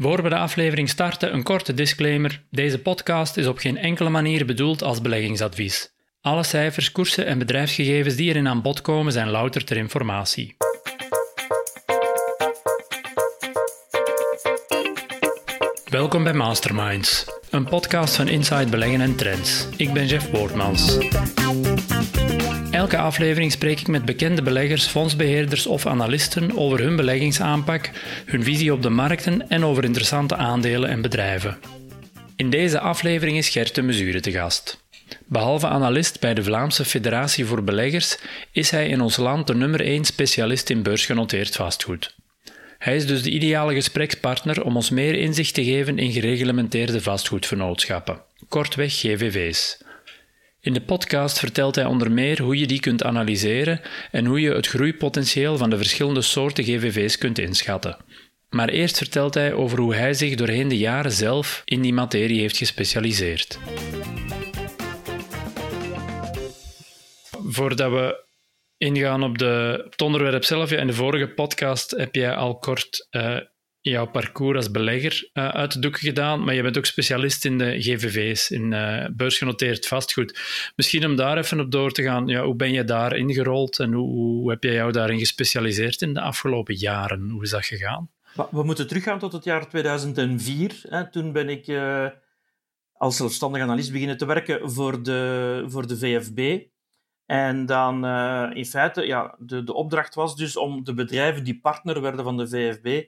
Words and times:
Voor 0.00 0.22
we 0.22 0.28
de 0.28 0.36
aflevering 0.36 0.88
starten, 0.88 1.34
een 1.34 1.42
korte 1.42 1.74
disclaimer. 1.74 2.42
Deze 2.50 2.78
podcast 2.78 3.36
is 3.36 3.46
op 3.46 3.58
geen 3.58 3.76
enkele 3.76 4.08
manier 4.08 4.46
bedoeld 4.46 4.82
als 4.82 5.00
beleggingsadvies. 5.00 5.92
Alle 6.20 6.42
cijfers, 6.42 6.92
koersen 6.92 7.26
en 7.26 7.38
bedrijfsgegevens 7.38 8.14
die 8.14 8.28
erin 8.28 8.48
aan 8.48 8.62
bod 8.62 8.80
komen 8.80 9.12
zijn 9.12 9.30
louter 9.30 9.64
ter 9.64 9.76
informatie. 9.76 10.56
Welkom 15.84 16.24
bij 16.24 16.34
Masterminds, 16.34 17.24
een 17.50 17.64
podcast 17.64 18.16
van 18.16 18.28
Inside 18.28 18.70
Beleggen 18.70 19.00
en 19.00 19.16
Trends. 19.16 19.68
Ik 19.76 19.92
ben 19.92 20.06
Jeff 20.06 20.30
Boortmans. 20.30 20.98
Elke 22.78 22.98
aflevering 22.98 23.52
spreek 23.52 23.80
ik 23.80 23.88
met 23.88 24.04
bekende 24.04 24.42
beleggers, 24.42 24.86
fondsbeheerders 24.86 25.66
of 25.66 25.86
analisten 25.86 26.56
over 26.56 26.80
hun 26.80 26.96
beleggingsaanpak, 26.96 27.90
hun 28.26 28.42
visie 28.42 28.72
op 28.72 28.82
de 28.82 28.88
markten 28.88 29.48
en 29.48 29.64
over 29.64 29.84
interessante 29.84 30.36
aandelen 30.36 30.90
en 30.90 31.00
bedrijven. 31.00 31.58
In 32.36 32.50
deze 32.50 32.80
aflevering 32.80 33.36
is 33.36 33.48
Gert 33.48 33.74
de 33.74 33.82
Mesure 33.82 34.20
te 34.20 34.30
gast. 34.30 34.82
Behalve 35.26 35.66
analist 35.66 36.20
bij 36.20 36.34
de 36.34 36.42
Vlaamse 36.42 36.84
Federatie 36.84 37.46
voor 37.46 37.64
Beleggers 37.64 38.18
is 38.52 38.70
hij 38.70 38.88
in 38.88 39.00
ons 39.00 39.16
land 39.16 39.46
de 39.46 39.54
nummer 39.54 39.80
1 39.80 40.04
specialist 40.04 40.70
in 40.70 40.82
beursgenoteerd 40.82 41.56
vastgoed. 41.56 42.14
Hij 42.78 42.96
is 42.96 43.06
dus 43.06 43.22
de 43.22 43.30
ideale 43.30 43.74
gesprekspartner 43.74 44.64
om 44.64 44.76
ons 44.76 44.90
meer 44.90 45.14
inzicht 45.14 45.54
te 45.54 45.64
geven 45.64 45.98
in 45.98 46.12
gereglementeerde 46.12 47.00
vastgoedvernootschappen, 47.00 48.20
kortweg 48.48 48.92
GVV's. 48.92 49.86
In 50.60 50.72
de 50.72 50.80
podcast 50.80 51.38
vertelt 51.38 51.74
hij 51.74 51.84
onder 51.84 52.10
meer 52.12 52.42
hoe 52.42 52.58
je 52.58 52.66
die 52.66 52.80
kunt 52.80 53.04
analyseren 53.04 53.80
en 54.10 54.24
hoe 54.24 54.40
je 54.40 54.52
het 54.52 54.66
groeipotentieel 54.66 55.56
van 55.56 55.70
de 55.70 55.76
verschillende 55.76 56.22
soorten 56.22 56.64
GVV's 56.64 57.18
kunt 57.18 57.38
inschatten. 57.38 57.96
Maar 58.50 58.68
eerst 58.68 58.96
vertelt 58.96 59.34
hij 59.34 59.52
over 59.52 59.78
hoe 59.78 59.94
hij 59.94 60.14
zich 60.14 60.34
doorheen 60.34 60.68
de 60.68 60.78
jaren 60.78 61.12
zelf 61.12 61.62
in 61.64 61.80
die 61.80 61.92
materie 61.92 62.40
heeft 62.40 62.56
gespecialiseerd. 62.56 63.58
Voordat 67.44 67.90
we 67.90 68.26
ingaan 68.76 69.22
op, 69.22 69.38
de, 69.38 69.84
het 69.90 70.02
onderwerp 70.02 70.44
zelf, 70.44 70.72
in 70.72 70.86
de 70.86 70.92
vorige 70.92 71.28
podcast 71.28 71.90
heb 71.90 72.14
jij 72.14 72.34
al 72.34 72.58
kort 72.58 73.08
uh, 73.10 73.36
jouw 73.80 74.06
parcours 74.06 74.56
als 74.56 74.70
belegger 74.70 75.30
uh, 75.34 75.48
uit 75.48 75.72
de 75.72 75.78
doeken 75.78 76.00
gedaan, 76.00 76.44
maar 76.44 76.54
je 76.54 76.62
bent 76.62 76.78
ook 76.78 76.86
specialist 76.86 77.44
in 77.44 77.58
de 77.58 77.82
GVV's, 77.82 78.50
in 78.50 78.72
uh, 78.72 79.06
beursgenoteerd 79.12 79.86
vastgoed. 79.86 80.38
Misschien 80.76 81.06
om 81.06 81.16
daar 81.16 81.38
even 81.38 81.60
op 81.60 81.70
door 81.70 81.92
te 81.92 82.02
gaan, 82.02 82.26
ja, 82.26 82.44
hoe 82.44 82.54
ben 82.54 82.72
je 82.72 82.84
daar 82.84 83.16
ingerold 83.16 83.78
en 83.78 83.92
hoe, 83.92 84.08
hoe 84.08 84.50
heb 84.50 84.62
jij 84.62 84.74
jou 84.74 84.92
daarin 84.92 85.18
gespecialiseerd 85.18 86.02
in 86.02 86.14
de 86.14 86.20
afgelopen 86.20 86.74
jaren? 86.74 87.30
Hoe 87.30 87.42
is 87.42 87.50
dat 87.50 87.66
gegaan? 87.66 88.10
We 88.50 88.62
moeten 88.62 88.86
teruggaan 88.86 89.18
tot 89.18 89.32
het 89.32 89.44
jaar 89.44 89.68
2004. 89.68 90.80
Hè. 90.82 91.10
Toen 91.10 91.32
ben 91.32 91.48
ik 91.48 91.66
uh, 91.66 92.06
als 92.92 93.16
zelfstandig 93.16 93.62
analist 93.62 93.92
beginnen 93.92 94.16
te 94.16 94.26
werken 94.26 94.70
voor 94.70 95.02
de, 95.02 95.64
voor 95.66 95.86
de 95.86 95.98
VFB. 95.98 96.66
En 97.26 97.66
dan 97.66 98.06
in 98.54 98.66
feite, 98.66 99.06
ja, 99.06 99.34
de, 99.38 99.64
de 99.64 99.74
opdracht 99.74 100.14
was 100.14 100.36
dus 100.36 100.56
om 100.56 100.84
de 100.84 100.94
bedrijven 100.94 101.44
die 101.44 101.60
partner 101.60 102.00
werden 102.00 102.24
van 102.24 102.36
de 102.36 102.48
VFB, 102.48 103.04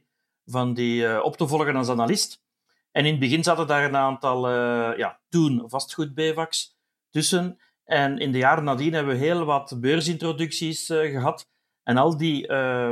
van 0.50 0.74
die 0.74 1.02
uh, 1.02 1.20
op 1.22 1.36
te 1.36 1.48
volgen 1.48 1.76
als 1.76 1.88
analist. 1.88 2.42
En 2.92 3.04
in 3.04 3.10
het 3.10 3.20
begin 3.20 3.44
zaten 3.44 3.66
daar 3.66 3.84
een 3.84 3.96
aantal, 3.96 4.50
uh, 4.50 4.98
ja, 4.98 5.20
toen 5.28 5.62
vastgoed-BVACs 5.66 6.76
tussen. 7.10 7.58
En 7.84 8.18
in 8.18 8.32
de 8.32 8.38
jaren 8.38 8.64
nadien 8.64 8.92
hebben 8.92 9.14
we 9.14 9.24
heel 9.24 9.44
wat 9.44 9.76
beursintroducties 9.80 10.86
gehad. 10.86 11.48
En 11.82 11.96
al 11.96 12.16
die 12.16 12.46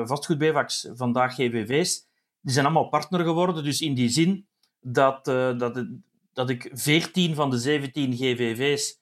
vastgoed-BVACs, 0.04 0.88
vandaag 0.94 1.34
GVV's, 1.34 2.06
die 2.40 2.52
zijn 2.52 2.64
allemaal 2.64 2.88
partner 2.88 3.20
geworden. 3.24 3.64
Dus 3.64 3.80
in 3.80 3.94
die 3.94 4.08
zin 4.08 4.46
dat, 4.80 5.24
dat, 5.24 5.86
dat 6.32 6.50
ik 6.50 6.70
14 6.72 7.34
van 7.34 7.50
de 7.50 7.58
17 7.58 8.12
GVV's 8.12 9.00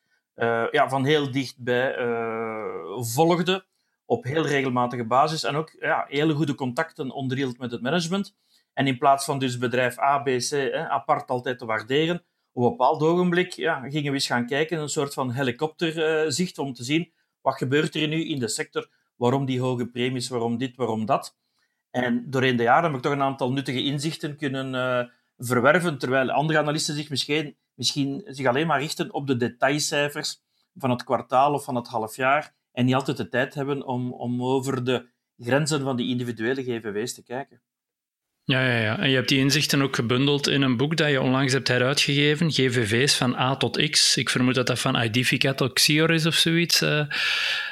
ja, 0.70 0.88
van 0.88 1.04
heel 1.04 1.30
dichtbij 1.30 1.98
uh, 1.98 3.02
volgde 3.02 3.64
op 4.06 4.24
heel 4.24 4.46
regelmatige 4.46 5.05
basis 5.05 5.45
en 5.45 5.56
ook 5.56 5.77
ja, 5.80 6.05
hele 6.08 6.34
goede 6.34 6.55
contacten 6.55 7.11
onderhield 7.11 7.58
met 7.58 7.70
het 7.70 7.83
management. 7.83 8.34
En 8.77 8.87
in 8.87 8.98
plaats 8.98 9.25
van 9.25 9.39
dus 9.39 9.59
bedrijf 9.59 9.98
A, 9.98 10.19
B, 10.19 10.25
C 10.25 10.51
hè, 10.51 10.89
apart 10.89 11.31
altijd 11.31 11.59
te 11.59 11.67
waarderen, 11.67 12.25
op 12.53 12.63
een 12.63 12.70
bepaald 12.70 13.03
ogenblik 13.03 13.53
ja, 13.53 13.81
gingen 13.81 14.09
we 14.11 14.14
eens 14.14 14.27
gaan 14.27 14.47
kijken, 14.47 14.79
een 14.79 14.89
soort 14.89 15.14
van 15.14 15.31
helikopterzicht, 15.31 16.59
om 16.59 16.73
te 16.73 16.85
zien 16.85 17.13
wat 17.41 17.57
gebeurt 17.57 17.95
er 17.95 18.09
nu 18.09 18.25
in 18.29 18.39
de 18.39 18.48
sector, 18.48 18.89
waarom 19.17 19.45
die 19.45 19.61
hoge 19.61 19.87
premies, 19.87 20.29
waarom 20.29 20.59
dit, 20.59 20.77
waarom 20.77 21.05
dat. 21.05 21.37
En 21.91 22.31
doorheen 22.31 22.57
de 22.57 22.63
jaren 22.63 22.85
heb 22.85 22.95
ik 22.95 23.03
toch 23.03 23.13
een 23.13 23.23
aantal 23.23 23.53
nuttige 23.53 23.83
inzichten 23.83 24.37
kunnen 24.37 24.75
uh, 24.75 25.13
verwerven, 25.37 25.98
terwijl 25.98 26.31
andere 26.31 26.58
analisten 26.58 26.95
zich 26.95 27.11
misschien 27.11 27.57
misschien 27.75 28.23
zich 28.27 28.47
alleen 28.47 28.67
maar 28.67 28.81
richten 28.81 29.13
op 29.13 29.27
de 29.27 29.37
detailcijfers 29.37 30.43
van 30.75 30.91
het 30.91 31.05
kwartaal 31.05 31.53
of 31.53 31.64
van 31.64 31.75
het 31.75 31.89
halfjaar 31.89 32.55
en 32.73 32.85
niet 32.85 32.95
altijd 32.95 33.17
de 33.17 33.29
tijd 33.29 33.55
hebben 33.55 33.87
om, 33.87 34.13
om 34.13 34.43
over 34.43 34.85
de 34.85 35.08
grenzen 35.37 35.83
van 35.83 35.97
die 35.97 36.08
individuele 36.08 36.63
GVW's 36.63 37.14
te 37.14 37.23
kijken. 37.23 37.61
Ja, 38.48 38.67
ja, 38.67 38.79
ja, 38.79 38.98
en 38.98 39.08
je 39.08 39.14
hebt 39.14 39.29
die 39.29 39.39
inzichten 39.39 39.83
ook 39.83 39.95
gebundeld 39.95 40.48
in 40.48 40.62
een 40.62 40.77
boek 40.77 40.96
dat 40.96 41.11
je 41.11 41.20
onlangs 41.20 41.52
hebt 41.52 41.68
heruitgegeven, 41.68 42.51
GVV's 42.51 43.17
van 43.17 43.34
A 43.34 43.57
tot 43.57 43.90
X. 43.90 44.17
Ik 44.17 44.30
vermoed 44.30 44.55
dat 44.55 44.67
dat 44.67 44.79
van 44.79 45.02
Identificat 45.02 45.57
tot 45.57 45.73
Xior 45.73 46.11
is 46.11 46.27
of 46.27 46.34
zoiets. 46.34 46.83
Uh. 46.83 47.01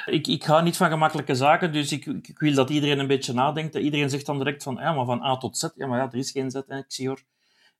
Ik, 0.05 0.27
ik 0.27 0.43
ga 0.43 0.61
niet 0.61 0.77
van 0.77 0.89
gemakkelijke 0.89 1.35
zaken, 1.35 1.71
dus 1.71 1.91
ik, 1.91 2.05
ik, 2.05 2.39
wil 2.39 2.53
dat 2.53 2.69
iedereen 2.69 2.99
een 2.99 3.07
beetje 3.07 3.33
nadenkt. 3.33 3.75
Iedereen 3.75 4.09
zegt 4.09 4.25
dan 4.25 4.37
direct 4.37 4.63
van, 4.63 4.75
ja, 4.79 4.93
maar 4.93 5.05
van 5.05 5.23
A 5.23 5.37
tot 5.37 5.57
Z. 5.57 5.67
Ja, 5.75 5.87
maar 5.87 5.99
ja, 5.99 6.09
er 6.11 6.17
is 6.17 6.31
geen 6.31 6.51
Z, 6.51 6.59
hè, 6.67 6.83
Xior. 6.87 7.19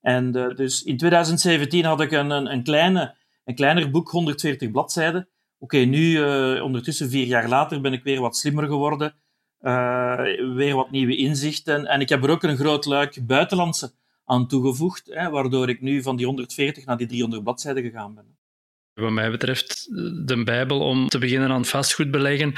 En 0.01 0.37
uh, 0.37 0.55
dus 0.55 0.83
in 0.83 0.97
2017 0.97 1.85
had 1.85 2.01
ik 2.01 2.11
een, 2.11 2.29
een, 2.29 2.63
kleine, 2.63 3.15
een 3.45 3.55
kleiner 3.55 3.91
boek, 3.91 4.09
140 4.09 4.71
bladzijden. 4.71 5.29
Oké, 5.59 5.77
nu, 5.77 6.11
uh, 6.11 6.63
ondertussen 6.63 7.09
vier 7.09 7.25
jaar 7.25 7.47
later, 7.47 7.81
ben 7.81 7.93
ik 7.93 8.03
weer 8.03 8.21
wat 8.21 8.37
slimmer 8.37 8.65
geworden. 8.65 9.15
Uh, 9.65 10.55
weer 10.55 10.75
wat 10.75 10.91
nieuwe 10.91 11.15
inzichten. 11.15 11.85
En 11.85 12.01
ik 12.01 12.09
heb 12.09 12.23
er 12.23 12.29
ook 12.29 12.43
een 12.43 12.57
groot 12.57 12.85
luik 12.85 13.27
buitenlandse 13.27 13.91
aan 14.25 14.47
toegevoegd, 14.47 15.09
hè, 15.13 15.29
waardoor 15.29 15.69
ik 15.69 15.81
nu 15.81 16.01
van 16.01 16.15
die 16.15 16.25
140 16.25 16.85
naar 16.85 16.97
die 16.97 17.07
300 17.07 17.43
bladzijden 17.43 17.83
gegaan 17.83 18.15
ben. 18.15 18.37
Wat 18.93 19.11
mij 19.11 19.31
betreft 19.31 19.87
de 20.27 20.43
Bijbel 20.43 20.79
om 20.79 21.07
te 21.07 21.17
beginnen 21.17 21.51
aan 21.51 21.65
vastgoed 21.65 22.11
beleggen. 22.11 22.53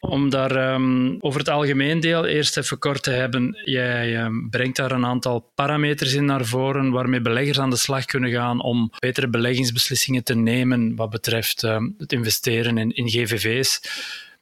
Om 0.00 0.30
daar 0.30 0.74
um, 0.74 1.16
over 1.20 1.38
het 1.38 1.48
algemeen 1.48 2.00
deel 2.00 2.26
eerst 2.26 2.56
even 2.56 2.78
kort 2.78 3.02
te 3.02 3.10
hebben. 3.10 3.60
Jij 3.64 4.24
um, 4.24 4.50
brengt 4.50 4.76
daar 4.76 4.90
een 4.90 5.06
aantal 5.06 5.52
parameters 5.54 6.14
in 6.14 6.24
naar 6.24 6.44
voren 6.44 6.90
waarmee 6.90 7.20
beleggers 7.20 7.58
aan 7.58 7.70
de 7.70 7.76
slag 7.76 8.04
kunnen 8.04 8.30
gaan 8.30 8.62
om 8.62 8.90
betere 8.98 9.28
beleggingsbeslissingen 9.28 10.24
te 10.24 10.34
nemen 10.34 10.96
wat 10.96 11.10
betreft 11.10 11.62
um, 11.62 11.94
het 11.98 12.12
investeren 12.12 12.78
in, 12.78 12.90
in 12.90 13.08
GVV's. 13.08 13.80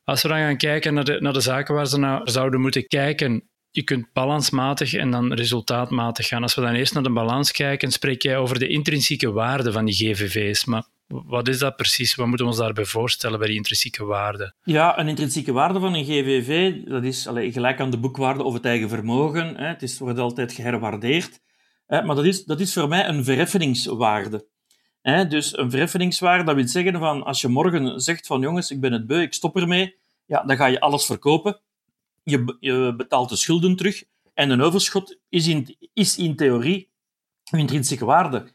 Als 0.06 0.22
we 0.22 0.28
dan 0.28 0.38
gaan 0.38 0.56
kijken 0.56 0.94
naar 0.94 1.04
de, 1.04 1.20
naar 1.20 1.32
de 1.32 1.40
zaken 1.40 1.74
waar 1.74 1.86
ze 1.86 1.98
naar 1.98 2.20
zouden 2.24 2.60
moeten 2.60 2.86
kijken, 2.86 3.48
je 3.70 3.82
kunt 3.82 4.12
balansmatig 4.12 4.94
en 4.94 5.10
dan 5.10 5.32
resultaatmatig 5.32 6.26
gaan. 6.26 6.42
Als 6.42 6.54
we 6.54 6.60
dan 6.60 6.74
eerst 6.74 6.94
naar 6.94 7.02
de 7.02 7.12
balans 7.12 7.52
kijken, 7.52 7.90
spreek 7.90 8.22
jij 8.22 8.38
over 8.38 8.58
de 8.58 8.68
intrinsieke 8.68 9.32
waarde 9.32 9.72
van 9.72 9.84
die 9.84 9.94
GVV's. 9.94 10.64
Maar 10.64 10.84
wat 11.06 11.48
is 11.48 11.58
dat 11.58 11.76
precies? 11.76 12.14
Wat 12.14 12.26
moeten 12.26 12.46
we 12.46 12.52
ons 12.52 12.60
daarbij 12.60 12.84
voorstellen 12.84 13.38
bij 13.38 13.48
die 13.48 13.56
intrinsieke 13.56 14.04
waarde? 14.04 14.54
Ja, 14.62 14.98
een 14.98 15.08
intrinsieke 15.08 15.52
waarde 15.52 15.80
van 15.80 15.94
een 15.94 16.04
GVV, 16.04 16.74
dat 16.84 17.04
is 17.04 17.28
gelijk 17.32 17.80
aan 17.80 17.90
de 17.90 17.98
boekwaarde 17.98 18.42
of 18.42 18.54
het 18.54 18.64
eigen 18.64 18.88
vermogen. 18.88 19.56
Hè. 19.56 19.66
Het 19.66 19.82
is, 19.82 19.98
wordt 19.98 20.18
altijd 20.18 20.52
geherwaardeerd. 20.52 21.40
Hè. 21.86 22.02
Maar 22.02 22.16
dat 22.16 22.24
is, 22.24 22.44
dat 22.44 22.60
is 22.60 22.72
voor 22.72 22.88
mij 22.88 23.08
een 23.08 23.24
verheffeningswaarde. 23.24 24.46
Hè. 25.12 25.26
Dus 25.26 25.58
een 25.58 25.70
verheffeningswaarde, 25.70 26.44
dat 26.44 26.54
wil 26.54 26.68
zeggen 26.68 26.98
van 26.98 27.22
als 27.22 27.40
je 27.40 27.48
morgen 27.48 28.00
zegt 28.00 28.26
van 28.26 28.40
jongens, 28.40 28.70
ik 28.70 28.80
ben 28.80 28.92
het 28.92 29.06
beu, 29.06 29.20
ik 29.20 29.32
stop 29.32 29.56
ermee, 29.56 29.96
ja, 30.24 30.42
dan 30.42 30.56
ga 30.56 30.66
je 30.66 30.80
alles 30.80 31.04
verkopen. 31.04 31.60
Je, 32.22 32.56
je 32.60 32.94
betaalt 32.96 33.28
de 33.28 33.36
schulden 33.36 33.76
terug 33.76 34.04
en 34.34 34.50
een 34.50 34.60
overschot 34.60 35.18
is 35.28 35.46
in, 35.46 35.76
is 35.92 36.18
in 36.18 36.36
theorie 36.36 36.88
een 37.50 37.58
intrinsieke 37.58 38.04
waarde. 38.04 38.48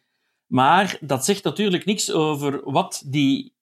Maar 0.47 0.97
dat 1.01 1.25
zegt 1.25 1.43
natuurlijk 1.43 1.85
niks 1.85 2.11
over 2.11 2.71
wat 2.71 3.03
die 3.05 3.53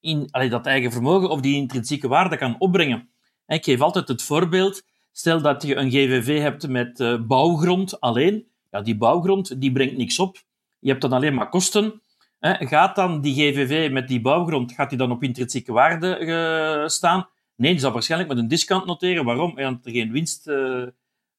in, 0.00 0.28
dat 0.30 0.66
eigen 0.66 0.92
vermogen 0.92 1.30
of 1.30 1.40
die 1.40 1.56
intrinsieke 1.56 2.08
waarde 2.08 2.36
kan 2.36 2.56
opbrengen. 2.58 3.08
Ik 3.46 3.64
geef 3.64 3.80
altijd 3.80 4.08
het 4.08 4.22
voorbeeld. 4.22 4.82
Stel 5.12 5.42
dat 5.42 5.62
je 5.62 5.76
een 5.76 5.90
GVV 5.90 6.40
hebt 6.40 6.68
met 6.68 7.00
uh, 7.00 7.20
bouwgrond 7.26 8.00
alleen. 8.00 8.46
Ja, 8.70 8.80
die 8.80 8.96
bouwgrond 8.96 9.60
die 9.60 9.72
brengt 9.72 9.96
niks 9.96 10.18
op. 10.18 10.42
Je 10.78 10.88
hebt 10.88 11.02
dan 11.02 11.12
alleen 11.12 11.34
maar 11.34 11.48
kosten. 11.48 12.00
Gaat 12.40 12.96
dan 12.96 13.20
die 13.20 13.34
GVV 13.34 13.90
met 13.90 14.08
die 14.08 14.20
bouwgrond 14.20 14.72
gaat 14.72 14.88
die 14.88 14.98
dan 14.98 15.10
op 15.10 15.22
intrinsieke 15.22 15.72
waarde 15.72 16.18
uh, 16.20 16.88
staan? 16.88 17.28
Nee, 17.56 17.70
die 17.70 17.80
zal 17.80 17.92
waarschijnlijk 17.92 18.32
met 18.32 18.38
een 18.38 18.48
discount 18.48 18.84
noteren. 18.84 19.24
Waarom? 19.24 19.50
Omdat 19.50 19.84
er 19.84 19.90
geen 19.92 20.12
winst 20.12 20.48
uh, 20.48 20.86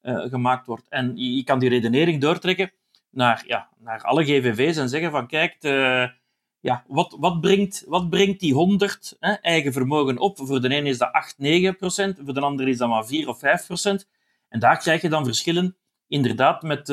gemaakt 0.02 0.66
wordt. 0.66 0.88
En 0.90 1.18
je, 1.18 1.44
kan 1.44 1.60
die 1.60 1.70
redenering 1.70 2.22
doortrekken 2.22 2.72
naar, 3.10 3.44
ja, 3.48 3.70
naar 3.78 4.02
alle 4.02 4.24
GVV's 4.24 4.78
en 4.78 4.90
zeggen 4.90 5.12
van 5.12 5.28
kijk, 5.28 5.62
de, 5.62 6.12
ja, 6.60 6.84
wat, 6.88 7.16
wat, 7.20 7.42
brengt, 7.42 7.84
wat 7.88 8.10
brengt 8.10 8.40
die 8.40 8.54
100 8.54 9.16
hè, 9.20 9.32
eigen 9.34 9.74
vermogen 9.74 10.18
op? 10.18 10.38
Voor 10.38 10.62
de 10.62 10.70
ene 10.70 10.90
is 10.90 10.98
dat 10.98 11.12
8, 11.12 11.38
9 11.38 11.76
procent, 11.76 12.20
voor 12.24 12.34
de 12.34 12.42
andere 12.42 12.70
is 12.70 12.78
dat 12.78 12.90
maar 12.90 13.06
4 13.06 13.28
of 13.28 13.40
5 13.40 13.66
procent. 13.66 14.08
En 14.50 14.60
daar 14.60 14.78
krijg 14.78 15.02
je 15.02 15.10
dan 15.10 15.26
verschillen, 15.26 15.76
inderdaad, 16.08 16.62
met, 16.62 16.90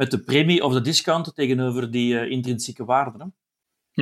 met 0.00 0.10
de 0.10 0.18
premie 0.18 0.64
of 0.64 0.72
de 0.72 0.80
discount 0.80 1.34
tegenover 1.34 1.90
die 1.90 2.28
intrinsieke 2.28 2.84
waarde. 2.84 3.18
Hè. 3.18 3.24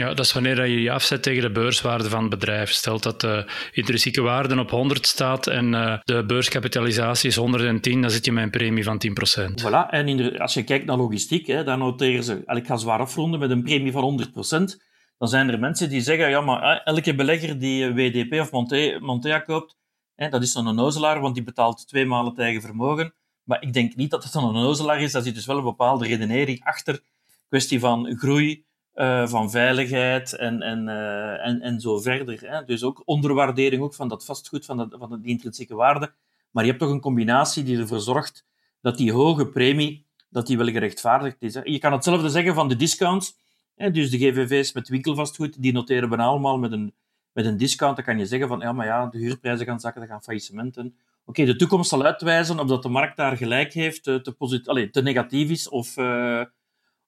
Ja, 0.00 0.08
dat 0.08 0.24
is 0.24 0.32
wanneer 0.32 0.66
je 0.66 0.82
je 0.82 0.90
afzet 0.90 1.22
tegen 1.22 1.42
de 1.42 1.50
beurswaarde 1.50 2.08
van 2.08 2.20
het 2.20 2.30
bedrijf. 2.30 2.70
Stelt 2.70 3.02
dat 3.02 3.20
de 3.20 3.50
intrinsieke 3.72 4.20
waarde 4.20 4.58
op 4.58 4.70
100 4.70 5.06
staat 5.06 5.46
en 5.46 5.72
uh, 5.72 5.98
de 6.02 6.24
beurskapitalisatie 6.24 7.28
is 7.28 7.36
110, 7.36 8.00
dan 8.00 8.10
zit 8.10 8.24
je 8.24 8.32
met 8.32 8.44
een 8.44 8.50
premie 8.50 8.84
van 8.84 9.02
10%. 9.06 9.64
Voilà, 9.64 9.90
en 9.90 10.38
als 10.38 10.54
je 10.54 10.64
kijkt 10.64 10.86
naar 10.86 10.96
logistiek, 10.96 11.46
hè, 11.46 11.64
dan 11.64 11.78
noteren 11.78 12.24
ze, 12.24 12.42
ik 12.46 12.66
ga 12.66 12.76
zwaar 12.76 13.00
afronden, 13.00 13.40
met 13.40 13.50
een 13.50 13.62
premie 13.62 13.92
van 13.92 14.02
100%. 14.02 14.86
Dan 15.18 15.28
zijn 15.28 15.48
er 15.48 15.58
mensen 15.58 15.88
die 15.88 16.00
zeggen, 16.00 16.30
ja, 16.30 16.40
maar 16.40 16.82
elke 16.82 17.14
belegger 17.14 17.58
die 17.58 17.92
WDP 17.92 18.40
of 18.40 18.50
Montea, 18.50 18.98
Montea 18.98 19.38
koopt, 19.38 19.76
hè, 20.14 20.28
dat 20.28 20.42
is 20.42 20.52
dan 20.52 20.66
een 20.66 20.74
nozelaar, 20.74 21.20
want 21.20 21.34
die 21.34 21.44
betaalt 21.44 21.88
twee 21.88 22.06
malen 22.06 22.34
tegen 22.34 22.60
vermogen. 22.60 23.14
Maar 23.48 23.62
ik 23.62 23.72
denk 23.72 23.96
niet 23.96 24.10
dat 24.10 24.24
het 24.24 24.34
een 24.34 24.52
nozelaar 24.52 25.02
is. 25.02 25.12
Daar 25.12 25.22
zit 25.22 25.34
dus 25.34 25.46
wel 25.46 25.56
een 25.56 25.64
bepaalde 25.64 26.06
redenering 26.06 26.64
achter. 26.64 27.02
Kwestie 27.48 27.80
van 27.80 28.16
groei, 28.18 28.64
uh, 28.94 29.28
van 29.28 29.50
veiligheid 29.50 30.36
en, 30.36 30.62
en, 30.62 30.86
uh, 30.86 31.46
en, 31.46 31.60
en 31.60 31.80
zo 31.80 31.98
verder. 31.98 32.50
Hè. 32.50 32.64
Dus 32.64 32.82
ook 32.82 33.02
onderwaardering 33.04 33.82
ook 33.82 33.94
van 33.94 34.08
dat 34.08 34.24
vastgoed, 34.24 34.64
van, 34.64 34.76
dat, 34.76 34.96
van 34.98 35.20
die 35.20 35.30
intrinsieke 35.30 35.74
waarde. 35.74 36.12
Maar 36.50 36.64
je 36.64 36.70
hebt 36.70 36.82
toch 36.82 36.92
een 36.92 37.00
combinatie 37.00 37.62
die 37.62 37.78
ervoor 37.78 38.00
zorgt 38.00 38.44
dat 38.80 38.96
die 38.96 39.12
hoge 39.12 39.46
premie 39.46 40.06
dat 40.30 40.46
die 40.46 40.56
wel 40.56 40.66
gerechtvaardigd 40.66 41.42
is. 41.42 41.54
Hè. 41.54 41.60
Je 41.64 41.78
kan 41.78 41.92
hetzelfde 41.92 42.28
zeggen 42.28 42.54
van 42.54 42.68
de 42.68 42.76
discounts. 42.76 43.36
Hè. 43.74 43.90
Dus 43.90 44.10
de 44.10 44.18
GVV's 44.18 44.72
met 44.72 44.88
winkelvastgoed, 44.88 45.62
die 45.62 45.72
noteren 45.72 46.08
bijna 46.08 46.24
allemaal 46.24 46.58
met 46.58 46.72
een, 46.72 46.94
met 47.32 47.44
een 47.44 47.56
discount. 47.56 47.96
Dan 47.96 48.04
kan 48.04 48.18
je 48.18 48.26
zeggen 48.26 48.48
van, 48.48 48.60
ja, 48.60 48.72
maar 48.72 48.86
ja, 48.86 49.06
de 49.06 49.18
huurprijzen 49.18 49.66
gaan 49.66 49.80
zakken, 49.80 50.02
er 50.02 50.08
gaan 50.08 50.22
faillissementen. 50.22 50.96
Oké, 51.28 51.44
de 51.44 51.56
toekomst 51.56 51.90
zal 51.90 52.04
uitwijzen 52.04 52.58
of 52.58 52.68
dat 52.68 52.82
de 52.82 52.88
markt 52.88 53.16
daar 53.16 53.36
gelijk 53.36 53.72
heeft, 53.72 54.02
te, 54.02 54.20
te, 54.20 54.62
Allee, 54.64 54.90
te 54.90 55.02
negatief 55.02 55.50
is 55.50 55.68
of... 55.68 55.96
Uh, 55.96 56.42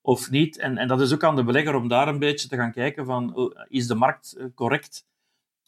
of 0.02 0.30
niet. 0.30 0.58
En, 0.58 0.78
en 0.78 0.88
dat 0.88 1.00
is 1.00 1.12
ook 1.12 1.24
aan 1.24 1.36
de 1.36 1.44
belegger 1.44 1.74
om 1.74 1.88
daar 1.88 2.08
een 2.08 2.18
beetje 2.18 2.48
te 2.48 2.56
gaan 2.56 2.72
kijken 2.72 3.04
van, 3.04 3.36
oh, 3.36 3.54
is 3.68 3.86
de 3.86 3.94
markt 3.94 4.36
eh, 4.38 4.44
correct 4.54 5.04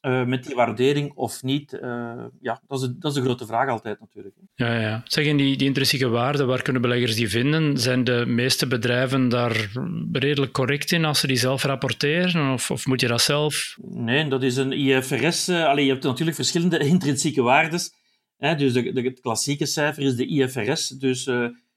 uh, 0.07 0.25
met 0.25 0.45
die 0.45 0.55
waardering 0.55 1.13
of 1.15 1.43
niet? 1.43 1.73
Uh, 1.73 2.25
ja, 2.41 2.63
dat 2.67 2.81
is, 2.81 2.87
de, 2.87 2.99
dat 2.99 3.11
is 3.11 3.17
de 3.17 3.25
grote 3.25 3.47
vraag 3.47 3.69
altijd 3.69 4.01
natuurlijk. 4.01 4.35
Ja, 4.55 4.81
ja. 4.81 5.03
Zeg, 5.05 5.25
in 5.25 5.37
die, 5.37 5.57
die 5.57 5.67
intrinsieke 5.67 6.09
waarde, 6.09 6.45
waar 6.45 6.63
kunnen 6.63 6.83
beleggers 6.83 7.15
die 7.15 7.29
vinden? 7.29 7.79
Zijn 7.79 8.05
de 8.05 8.25
meeste 8.27 8.67
bedrijven 8.67 9.29
daar 9.29 9.71
redelijk 10.13 10.53
correct 10.53 10.93
in 10.93 11.05
als 11.05 11.21
ze 11.21 11.27
die 11.27 11.37
zelf 11.37 11.63
rapporteren? 11.63 12.53
Of, 12.53 12.71
of 12.71 12.87
moet 12.87 13.01
je 13.01 13.09
dat 13.09 13.21
zelf? 13.21 13.77
Nee, 13.83 14.29
dat 14.29 14.43
is 14.43 14.57
een 14.57 14.73
IFRS. 14.73 15.49
Allee, 15.49 15.85
je 15.85 15.91
hebt 15.91 16.05
natuurlijk 16.05 16.37
verschillende 16.37 16.79
intrinsieke 16.95 17.43
waardes. 17.43 18.01
Dus 18.43 18.73
de, 18.73 18.93
de, 18.93 19.01
het 19.01 19.21
klassieke 19.21 19.67
cijfer 19.67 20.03
is 20.03 20.17
de 20.17 20.27
IFRS. 20.27 20.89
Dus 20.89 21.29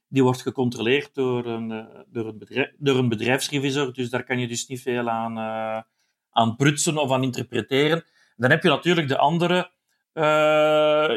die 0.08 0.24
wordt 0.24 0.42
gecontroleerd 0.42 1.14
door 1.14 1.46
een, 1.46 1.72
eh, 1.72 2.66
door 2.78 2.98
een, 2.98 3.10
bedrijfsrevisor. 3.10 3.94
Dus 3.94 4.10
daar 4.10 4.24
kan 4.24 4.40
je 4.40 4.48
dus 4.48 4.68
niet 4.68 4.82
veel 4.82 5.10
aan, 5.10 5.38
uh, 5.38 5.82
aan 6.30 6.56
prutsen 6.56 6.98
of 6.98 7.12
aan 7.12 7.24
interpreteren. 7.24 8.04
Dan 8.36 8.50
heb 8.50 8.64
je 8.64 8.70
natuurlijk 8.70 9.08
de 9.08 9.18
andere 9.18 9.74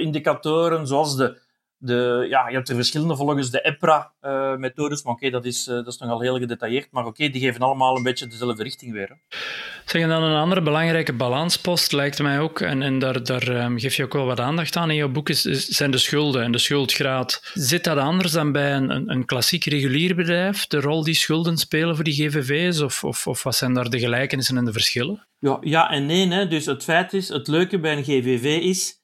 indicatoren, 0.00 0.86
zoals 0.86 1.16
de, 1.16 1.40
de, 1.78 2.26
ja, 2.28 2.48
je 2.48 2.54
hebt 2.54 2.68
er 2.68 2.74
verschillende 2.74 3.16
volgens 3.16 3.50
de 3.50 3.60
EPRA-methodes, 3.60 5.02
maar 5.02 5.12
oké, 5.12 5.30
dat, 5.30 5.44
is, 5.44 5.64
dat 5.64 5.86
is 5.86 5.98
nogal 5.98 6.20
heel 6.20 6.38
gedetailleerd, 6.38 6.88
maar 6.90 7.06
oké, 7.06 7.28
die 7.28 7.40
geven 7.40 7.60
allemaal 7.60 7.96
een 7.96 8.02
beetje 8.02 8.26
dezelfde 8.26 8.62
richting 8.62 8.92
weer. 8.92 9.08
Hè. 9.08 9.36
Zeg, 9.84 10.02
en 10.02 10.08
dan 10.08 10.22
een 10.22 10.40
andere 10.40 10.62
belangrijke 10.62 11.12
balanspost 11.12 11.92
lijkt 11.92 12.18
mij 12.18 12.40
ook, 12.40 12.60
en, 12.60 12.82
en 12.82 12.98
daar, 12.98 13.24
daar 13.24 13.48
um, 13.48 13.78
geef 13.78 13.94
je 13.94 14.04
ook 14.04 14.12
wel 14.12 14.26
wat 14.26 14.40
aandacht 14.40 14.76
aan 14.76 14.90
in 14.90 14.96
je 14.96 15.08
boek, 15.08 15.28
is, 15.28 15.42
zijn 15.42 15.90
de 15.90 15.98
schulden 15.98 16.42
en 16.42 16.52
de 16.52 16.58
schuldgraad. 16.58 17.50
Zit 17.54 17.84
dat 17.84 17.98
anders 17.98 18.32
dan 18.32 18.52
bij 18.52 18.74
een, 18.74 18.90
een, 18.90 19.10
een, 19.10 19.24
klassiek 19.24 19.64
regulier 19.64 20.14
bedrijf, 20.14 20.66
de 20.66 20.80
rol 20.80 21.04
die 21.04 21.14
schulden 21.14 21.56
spelen 21.56 21.94
voor 21.94 22.04
die 22.04 22.14
GVV's, 22.14 22.80
of, 22.80 23.04
of, 23.04 23.26
of 23.26 23.42
wat 23.42 23.56
zijn 23.56 23.74
daar 23.74 23.90
de 23.90 23.98
gelijkenissen 23.98 24.56
en 24.56 24.64
de 24.64 24.72
verschillen? 24.72 25.26
Ja, 25.38 25.58
ja 25.60 25.90
en 25.90 26.06
nee. 26.06 26.28
Hè. 26.28 26.48
Dus 26.48 26.66
het 26.66 26.84
feit 26.84 27.12
is, 27.12 27.28
het 27.28 27.48
leuke 27.48 27.78
bij 27.78 27.96
een 27.96 28.04
GVV 28.04 28.44
is, 28.62 28.98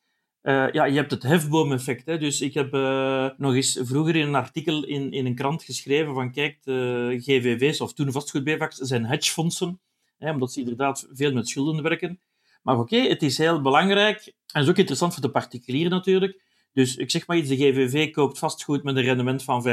uh, 0.45 0.71
ja, 0.73 0.85
je 0.85 0.97
hebt 0.97 1.11
het 1.11 1.23
hefboomeffect. 1.23 2.07
Dus 2.07 2.41
ik 2.41 2.55
heb 2.55 2.75
uh, 2.75 3.29
nog 3.37 3.55
eens 3.55 3.81
vroeger 3.83 4.17
in 4.17 4.27
een 4.27 4.35
artikel 4.35 4.85
in, 4.85 5.13
in 5.13 5.27
een 5.27 5.35
krant 5.35 5.63
geschreven 5.63 6.15
van 6.15 6.33
kijk, 6.33 6.59
de 6.63 7.17
GVV's, 7.21 7.81
of 7.81 7.93
toen 7.93 8.13
vastgoedbv's, 8.13 8.77
zijn 8.77 9.05
hedgefondsen 9.05 9.81
hè, 10.19 10.31
omdat 10.31 10.53
ze 10.53 10.61
inderdaad 10.61 11.09
veel 11.13 11.33
met 11.33 11.49
schulden 11.49 11.83
werken. 11.83 12.21
Maar 12.63 12.79
oké, 12.79 12.97
het 12.97 13.23
is 13.23 13.39
heel 13.39 13.61
belangrijk, 13.61 14.33
en 14.53 14.63
is 14.63 14.69
ook 14.69 14.77
interessant 14.77 15.13
voor 15.13 15.23
de 15.23 15.31
particulier 15.31 15.89
natuurlijk. 15.89 16.43
Dus 16.73 16.97
ik 16.97 17.11
zeg 17.11 17.27
maar 17.27 17.37
iets, 17.37 17.49
de 17.49 17.57
GVV 17.57 18.13
koopt 18.13 18.39
vastgoed 18.39 18.83
met 18.83 18.97
een 18.97 19.03
rendement 19.03 19.43
van 19.43 19.63
5% 19.63 19.67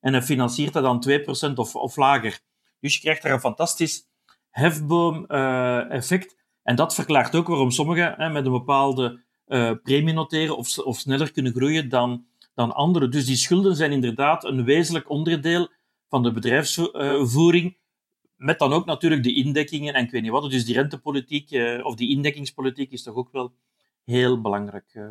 en 0.00 0.12
hij 0.12 0.22
financiert 0.22 0.72
dat 0.72 0.82
dan 0.82 1.50
2% 1.50 1.54
of, 1.54 1.76
of 1.76 1.96
lager. 1.96 2.40
Dus 2.80 2.94
je 2.94 3.00
krijgt 3.00 3.22
daar 3.22 3.32
een 3.32 3.40
fantastisch 3.40 4.06
hefboom-effect. 4.50 6.36
en 6.62 6.76
dat 6.76 6.94
verklaart 6.94 7.34
ook 7.34 7.46
waarom 7.46 7.70
sommigen 7.70 8.14
hè, 8.16 8.30
met 8.30 8.46
een 8.46 8.52
bepaalde 8.52 9.20
uh, 9.48 9.72
premie 9.82 10.14
noteren 10.14 10.56
of, 10.56 10.78
of 10.78 10.98
sneller 10.98 11.32
kunnen 11.32 11.52
groeien 11.52 11.88
dan, 11.88 12.24
dan 12.54 12.74
anderen. 12.74 13.10
Dus 13.10 13.26
die 13.26 13.36
schulden 13.36 13.76
zijn 13.76 13.92
inderdaad 13.92 14.44
een 14.44 14.64
wezenlijk 14.64 15.10
onderdeel 15.10 15.68
van 16.08 16.22
de 16.22 16.32
bedrijfsvoering 16.32 17.76
met 18.38 18.58
dan 18.58 18.72
ook 18.72 18.86
natuurlijk 18.86 19.22
de 19.22 19.34
indekkingen 19.34 19.94
en 19.94 20.04
ik 20.04 20.10
weet 20.10 20.22
niet 20.22 20.30
wat. 20.30 20.50
Dus 20.50 20.64
die 20.64 20.74
rentepolitiek 20.74 21.50
eh, 21.50 21.84
of 21.84 21.94
die 21.94 22.10
indekkingspolitiek 22.10 22.92
is 22.92 23.02
toch 23.02 23.14
ook 23.14 23.32
wel 23.32 23.54
heel 24.04 24.40
belangrijk. 24.40 24.90
Eh. 24.92 25.02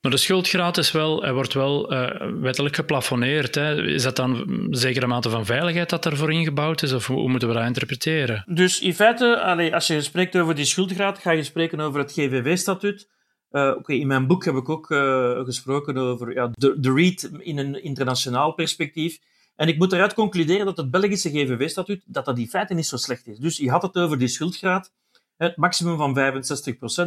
Maar 0.00 0.10
de 0.10 0.16
schuldgraad 0.16 0.76
is 0.76 0.92
wel, 0.92 1.22
hij 1.22 1.32
wordt 1.32 1.52
wel 1.52 1.92
uh, 1.92 2.32
wettelijk 2.40 2.74
geplafonneerd. 2.74 3.54
Hè. 3.54 3.82
Is 3.82 4.02
dat 4.02 4.16
dan 4.16 4.34
een 4.34 4.66
zekere 4.70 5.06
mate 5.06 5.30
van 5.30 5.44
veiligheid 5.44 5.90
dat 5.90 6.02
daarvoor 6.02 6.32
ingebouwd 6.32 6.82
is? 6.82 6.92
Of 6.92 7.06
hoe 7.06 7.28
moeten 7.28 7.48
we 7.48 7.54
dat 7.54 7.66
interpreteren? 7.66 8.44
Dus 8.48 8.80
in 8.80 8.94
feite, 8.94 9.40
allez, 9.40 9.72
als 9.72 9.86
je 9.86 10.00
spreekt 10.00 10.36
over 10.36 10.54
die 10.54 10.64
schuldgraad, 10.64 11.18
ga 11.18 11.30
je 11.30 11.42
spreken 11.42 11.80
over 11.80 12.00
het 12.00 12.12
GVV-statuut. 12.12 13.08
Okay, 13.56 13.96
in 13.96 14.06
mijn 14.06 14.26
boek 14.26 14.44
heb 14.44 14.54
ik 14.54 14.68
ook 14.68 14.90
uh, 14.90 15.44
gesproken 15.44 15.96
over 15.96 16.34
ja, 16.34 16.48
de, 16.52 16.80
de 16.80 16.92
REIT 16.92 17.30
in 17.38 17.58
een 17.58 17.82
internationaal 17.82 18.52
perspectief. 18.52 19.18
En 19.54 19.68
ik 19.68 19.78
moet 19.78 19.92
eruit 19.92 20.14
concluderen 20.14 20.66
dat 20.66 20.76
het 20.76 20.90
Belgische 20.90 21.30
GVV-statuut 21.30 22.02
dat 22.06 22.24
dat 22.24 22.38
in 22.38 22.48
feite 22.48 22.74
niet 22.74 22.86
zo 22.86 22.96
slecht 22.96 23.26
is. 23.26 23.38
Dus 23.38 23.56
je 23.56 23.70
had 23.70 23.82
het 23.82 23.96
over 23.96 24.18
die 24.18 24.28
schuldgraad, 24.28 24.92
het 25.36 25.56
maximum 25.56 25.96
van 25.96 26.18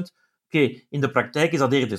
65% 0.10 0.16
Oké, 0.46 0.82
in 0.90 1.02
de 1.02 1.10
praktijk 1.10 1.52
is 1.52 1.60
dat 1.60 1.74
eerder 1.74 1.98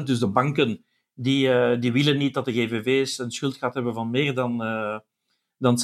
60% 0.00 0.02
Dus 0.04 0.18
de 0.18 0.28
banken 0.28 0.84
die, 1.14 1.48
uh, 1.48 1.80
die 1.80 1.92
willen 1.92 2.16
niet 2.16 2.34
dat 2.34 2.44
de 2.44 2.52
GVV's 2.52 3.18
een 3.18 3.30
schuldgraad 3.30 3.74
hebben 3.74 3.94
van 3.94 4.10
meer 4.10 4.34
dan, 4.34 4.58
dan 5.56 5.78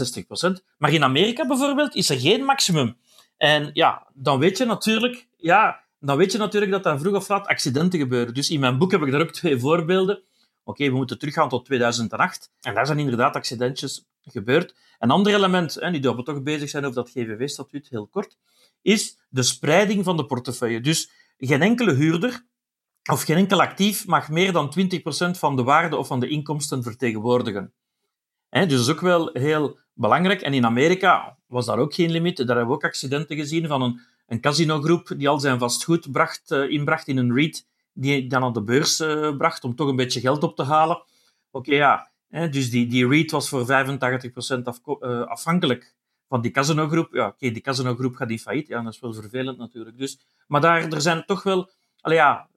60% 0.60 0.64
Maar 0.78 0.92
in 0.92 1.04
Amerika 1.04 1.46
bijvoorbeeld 1.46 1.94
is 1.94 2.10
er 2.10 2.20
geen 2.20 2.44
maximum. 2.44 2.96
En 3.36 3.70
ja, 3.72 4.06
dan 4.14 4.38
weet 4.38 4.58
je 4.58 4.64
natuurlijk, 4.64 5.26
ja, 5.36 5.82
dan 6.02 6.16
weet 6.16 6.32
je 6.32 6.38
natuurlijk 6.38 6.72
dat 6.72 6.86
er 6.86 6.98
vroeg 6.98 7.14
of 7.14 7.28
laat 7.28 7.46
accidenten 7.46 7.98
gebeuren. 7.98 8.34
Dus 8.34 8.50
in 8.50 8.60
mijn 8.60 8.78
boek 8.78 8.90
heb 8.90 9.02
ik 9.02 9.10
daar 9.10 9.20
ook 9.20 9.32
twee 9.32 9.58
voorbeelden 9.58 10.22
oké, 10.64 10.84
we 10.84 10.96
moeten 10.96 11.18
teruggaan 11.18 11.48
tot 11.48 11.64
2008. 11.64 12.50
En 12.60 12.74
daar 12.74 12.86
zijn 12.86 12.98
inderdaad 12.98 13.36
accidentjes 13.36 14.06
gebeurd. 14.22 14.74
Een 14.98 15.10
ander 15.10 15.34
element, 15.34 15.74
hè, 15.74 15.90
nu 15.90 15.98
dat 16.00 16.16
we 16.16 16.22
toch 16.22 16.42
bezig 16.42 16.68
zijn 16.68 16.84
over 16.84 16.96
dat 16.96 17.10
GVV-statuut, 17.10 17.88
heel 17.88 18.06
kort, 18.06 18.36
is 18.82 19.18
de 19.28 19.42
spreiding 19.42 20.04
van 20.04 20.16
de 20.16 20.26
portefeuille. 20.26 20.80
Dus 20.80 21.10
geen 21.38 21.62
enkele 21.62 21.92
huurder 21.92 22.46
of 23.10 23.22
geen 23.22 23.36
enkel 23.36 23.60
actief 23.60 24.06
mag 24.06 24.28
meer 24.28 24.52
dan 24.52 24.74
20% 24.78 25.38
van 25.38 25.56
de 25.56 25.62
waarde 25.62 25.96
of 25.96 26.06
van 26.06 26.20
de 26.20 26.28
inkomsten 26.28 26.82
vertegenwoordigen. 26.82 27.72
dus 28.50 28.68
dat 28.68 28.80
is 28.80 28.90
ook 28.90 29.00
wel 29.00 29.30
heel 29.32 29.78
belangrijk. 29.94 30.40
En 30.40 30.54
in 30.54 30.64
Amerika 30.64 31.38
was 31.46 31.66
daar 31.66 31.78
ook 31.78 31.94
geen 31.94 32.10
limiet. 32.10 32.36
Daar 32.36 32.46
hebben 32.46 32.66
we 32.66 32.72
ook 32.72 32.84
accidenten 32.84 33.36
gezien 33.36 33.66
van 33.66 33.82
een, 33.82 34.00
een 34.26 34.40
casinogroep 34.40 35.12
die 35.16 35.28
al 35.28 35.40
zijn 35.40 35.58
vastgoed 35.58 36.12
bracht, 36.12 36.50
uh, 36.50 36.70
inbracht 36.70 37.08
in 37.08 37.16
een 37.16 37.34
REIT 37.34 37.66
die 37.92 38.26
dan 38.26 38.42
aan 38.42 38.52
de 38.52 38.62
beurs 38.62 39.00
uh, 39.00 39.36
bracht 39.36 39.64
om 39.64 39.74
toch 39.74 39.88
een 39.88 39.96
beetje 39.96 40.20
geld 40.20 40.42
op 40.42 40.56
te 40.56 40.62
halen. 40.62 41.02
Oké, 41.50 41.74
ja. 41.74 42.10
Hè, 42.28 42.48
dus 42.48 42.70
die, 42.70 42.86
die 42.86 43.08
REIT 43.08 43.30
was 43.30 43.48
voor 43.48 43.66
85% 43.66 44.62
af, 44.62 44.80
uh, 44.86 45.22
afhankelijk 45.22 45.94
van 46.28 46.40
die 46.40 46.50
casino-groep. 46.50 47.14
Ja, 47.14 47.26
oké, 47.26 47.50
die 47.50 47.60
casino-groep 47.60 48.14
gaat 48.14 48.28
die 48.28 48.38
failliet. 48.38 48.68
Ja, 48.68 48.82
dat 48.82 48.92
is 48.92 49.00
wel 49.00 49.14
vervelend 49.14 49.58
natuurlijk. 49.58 49.98
Dus, 49.98 50.20
maar 50.46 50.60
daar 50.60 50.92
er 50.92 51.00
zijn 51.00 51.24
toch 51.26 51.42
wel... 51.42 51.70
Allee, 52.00 52.16
ja, 52.16 52.48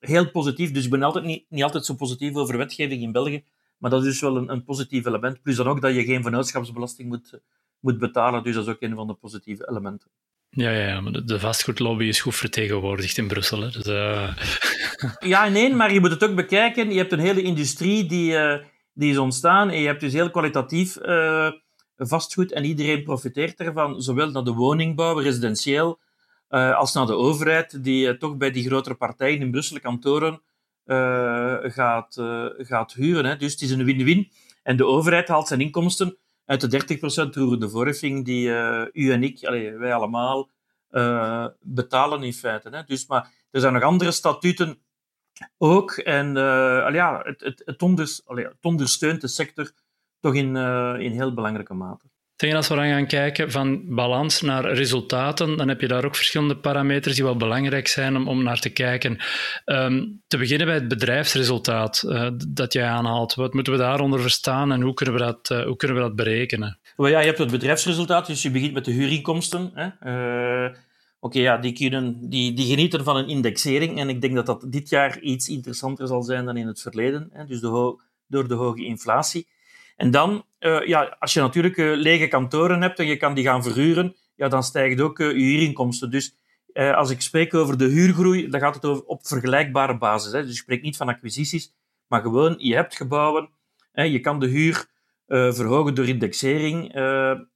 heel 0.00 0.30
positief. 0.30 0.72
Dus 0.72 0.84
ik 0.84 0.90
ben 0.90 1.02
altijd 1.02 1.24
niet, 1.24 1.44
niet 1.48 1.62
altijd 1.62 1.84
zo 1.84 1.94
positief 1.94 2.34
over 2.34 2.56
wetgeving 2.56 3.02
in 3.02 3.12
België. 3.12 3.44
Maar 3.78 3.90
dat 3.90 4.00
is 4.00 4.08
dus 4.08 4.20
wel 4.20 4.36
een, 4.36 4.52
een 4.52 4.64
positief 4.64 5.06
element. 5.06 5.42
Plus 5.42 5.56
dan 5.56 5.68
ook 5.68 5.80
dat 5.80 5.94
je 5.94 6.04
geen 6.04 6.22
vennootschapsbelasting 6.22 7.08
moet, 7.08 7.40
moet 7.80 7.98
betalen. 7.98 8.42
Dus 8.42 8.54
dat 8.54 8.66
is 8.66 8.72
ook 8.72 8.80
een 8.82 8.94
van 8.94 9.06
de 9.06 9.14
positieve 9.14 9.68
elementen. 9.68 10.10
Ja, 10.54 10.70
ja, 10.70 11.00
maar 11.00 11.24
de 11.24 11.40
vastgoedlobby 11.40 12.04
is 12.04 12.20
goed 12.20 12.34
vertegenwoordigd 12.34 13.18
in 13.18 13.26
Brussel. 13.26 13.60
Hè? 13.60 13.70
Dus, 13.70 13.86
uh... 13.86 14.34
ja, 15.32 15.48
nee, 15.48 15.74
maar 15.74 15.92
je 15.92 16.00
moet 16.00 16.10
het 16.10 16.24
ook 16.24 16.34
bekijken. 16.34 16.90
Je 16.90 16.98
hebt 16.98 17.12
een 17.12 17.18
hele 17.18 17.42
industrie 17.42 18.06
die, 18.06 18.32
uh, 18.32 18.54
die 18.92 19.10
is 19.10 19.18
ontstaan 19.18 19.70
en 19.70 19.80
je 19.80 19.86
hebt 19.86 20.00
dus 20.00 20.12
heel 20.12 20.30
kwalitatief 20.30 20.98
uh, 21.02 21.50
vastgoed 21.96 22.52
en 22.52 22.64
iedereen 22.64 23.02
profiteert 23.02 23.60
ervan, 23.60 24.02
zowel 24.02 24.30
naar 24.30 24.44
de 24.44 24.52
woningbouw, 24.52 25.18
residentieel, 25.18 26.00
als 26.48 26.92
naar 26.92 27.06
de 27.06 27.14
overheid, 27.14 27.84
die 27.84 28.16
toch 28.16 28.36
bij 28.36 28.50
die 28.50 28.66
grotere 28.66 28.94
partijen 28.94 29.40
in 29.40 29.50
Brussel 29.50 29.80
kantoren 29.80 30.40
gaat, 31.72 32.22
gaat 32.56 32.92
huren. 32.92 33.24
Hè? 33.24 33.36
Dus 33.36 33.52
het 33.52 33.60
is 33.60 33.70
een 33.70 33.84
win-win. 33.84 34.30
En 34.62 34.76
de 34.76 34.86
overheid 34.86 35.28
haalt 35.28 35.48
zijn 35.48 35.60
inkomsten 35.60 36.16
uit 36.44 36.70
de 36.70 37.28
30% 37.28 37.30
roerende 37.30 37.68
voorheffing 37.68 38.24
die 38.24 38.48
uh, 38.48 38.84
u 38.92 39.12
en 39.12 39.22
ik, 39.22 39.44
allez, 39.44 39.76
wij 39.76 39.94
allemaal, 39.94 40.50
uh, 40.90 41.46
betalen 41.60 42.22
in 42.22 42.32
feite. 42.32 42.68
Hè. 42.68 42.84
Dus, 42.84 43.06
maar 43.06 43.32
er 43.50 43.60
zijn 43.60 43.72
nog 43.72 43.82
andere 43.82 44.10
statuten 44.10 44.78
ook. 45.58 45.90
En 45.92 46.26
uh, 46.28 46.88
ja, 46.92 47.22
het, 47.24 47.40
het, 47.40 47.62
het, 47.64 47.80
het 48.26 48.64
ondersteunt 48.64 49.20
de 49.20 49.28
sector 49.28 49.72
toch 50.20 50.34
in, 50.34 50.56
in 51.00 51.12
heel 51.12 51.34
belangrijke 51.34 51.74
mate. 51.74 52.11
Tegen 52.42 52.56
als 52.56 52.68
we 52.68 52.74
gaan 52.74 53.06
kijken 53.06 53.50
van 53.50 53.94
balans 53.94 54.40
naar 54.40 54.72
resultaten, 54.72 55.56
dan 55.56 55.68
heb 55.68 55.80
je 55.80 55.88
daar 55.88 56.04
ook 56.04 56.16
verschillende 56.16 56.56
parameters 56.56 57.14
die 57.14 57.24
wel 57.24 57.36
belangrijk 57.36 57.88
zijn 57.88 58.16
om, 58.16 58.28
om 58.28 58.42
naar 58.42 58.60
te 58.60 58.70
kijken. 58.70 59.18
Um, 59.64 60.22
te 60.26 60.36
beginnen 60.36 60.66
bij 60.66 60.76
het 60.76 60.88
bedrijfsresultaat 60.88 62.04
uh, 62.06 62.30
dat 62.48 62.72
jij 62.72 62.86
aanhaalt. 62.86 63.34
Wat 63.34 63.54
moeten 63.54 63.72
we 63.72 63.78
daaronder 63.78 64.20
verstaan 64.20 64.72
en 64.72 64.80
hoe 64.80 64.94
kunnen 64.94 65.14
we 65.14 65.20
dat, 65.20 65.50
uh, 65.50 65.64
hoe 65.64 65.76
kunnen 65.76 65.96
we 65.96 66.02
dat 66.02 66.16
berekenen? 66.16 66.78
Ja, 66.96 67.06
je 67.06 67.26
hebt 67.26 67.38
het 67.38 67.50
bedrijfsresultaat, 67.50 68.26
dus 68.26 68.42
je 68.42 68.50
begint 68.50 68.72
met 68.72 68.84
de 68.84 68.92
huurinkomsten. 68.92 69.70
Hè. 69.74 70.66
Uh, 70.66 70.74
Oké, 71.20 71.38
ja, 71.38 71.56
die, 71.56 71.72
kunnen, 71.72 72.28
die, 72.28 72.52
die 72.52 72.66
genieten 72.66 73.04
van 73.04 73.16
een 73.16 73.28
indexering. 73.28 73.98
En 73.98 74.08
ik 74.08 74.20
denk 74.20 74.34
dat 74.34 74.46
dat 74.46 74.64
dit 74.68 74.88
jaar 74.88 75.20
iets 75.20 75.48
interessanter 75.48 76.06
zal 76.06 76.22
zijn 76.22 76.44
dan 76.44 76.56
in 76.56 76.66
het 76.66 76.80
verleden. 76.80 77.28
Hè. 77.32 77.44
Dus 77.44 77.60
door 77.60 78.48
de 78.48 78.54
hoge 78.54 78.84
inflatie. 78.84 79.48
En 79.96 80.10
dan, 80.10 80.44
uh, 80.62 80.86
ja, 80.86 81.16
als 81.18 81.32
je 81.32 81.40
natuurlijk 81.40 81.76
uh, 81.76 81.96
lege 81.96 82.28
kantoren 82.28 82.82
hebt 82.82 82.98
en 82.98 83.06
je 83.06 83.16
kan 83.16 83.34
die 83.34 83.44
gaan 83.44 83.62
verhuren, 83.62 84.16
ja, 84.36 84.48
dan 84.48 84.62
stijgt 84.62 85.00
ook 85.00 85.18
uh, 85.18 85.30
je 85.30 85.42
huurinkomsten. 85.42 86.10
Dus 86.10 86.36
als 86.94 87.10
ik 87.10 87.20
spreek 87.20 87.54
over 87.54 87.78
de 87.78 87.84
huurgroei, 87.84 88.48
dan 88.48 88.60
gaat 88.60 88.74
het 88.74 88.84
over, 88.84 89.04
op 89.04 89.26
vergelijkbare 89.26 89.98
basis. 89.98 90.32
Hè. 90.32 90.42
Dus 90.42 90.50
ik 90.50 90.56
spreek 90.56 90.82
niet 90.82 90.96
van 90.96 91.08
acquisities, 91.08 91.74
maar 92.06 92.22
gewoon, 92.22 92.54
je 92.58 92.74
hebt 92.74 92.96
gebouwen, 92.96 93.48
hè, 93.92 94.02
je 94.02 94.20
kan 94.20 94.40
de 94.40 94.46
huur 94.46 94.86
verhogen 95.26 95.94
door 95.94 96.08
indexering 96.08 96.94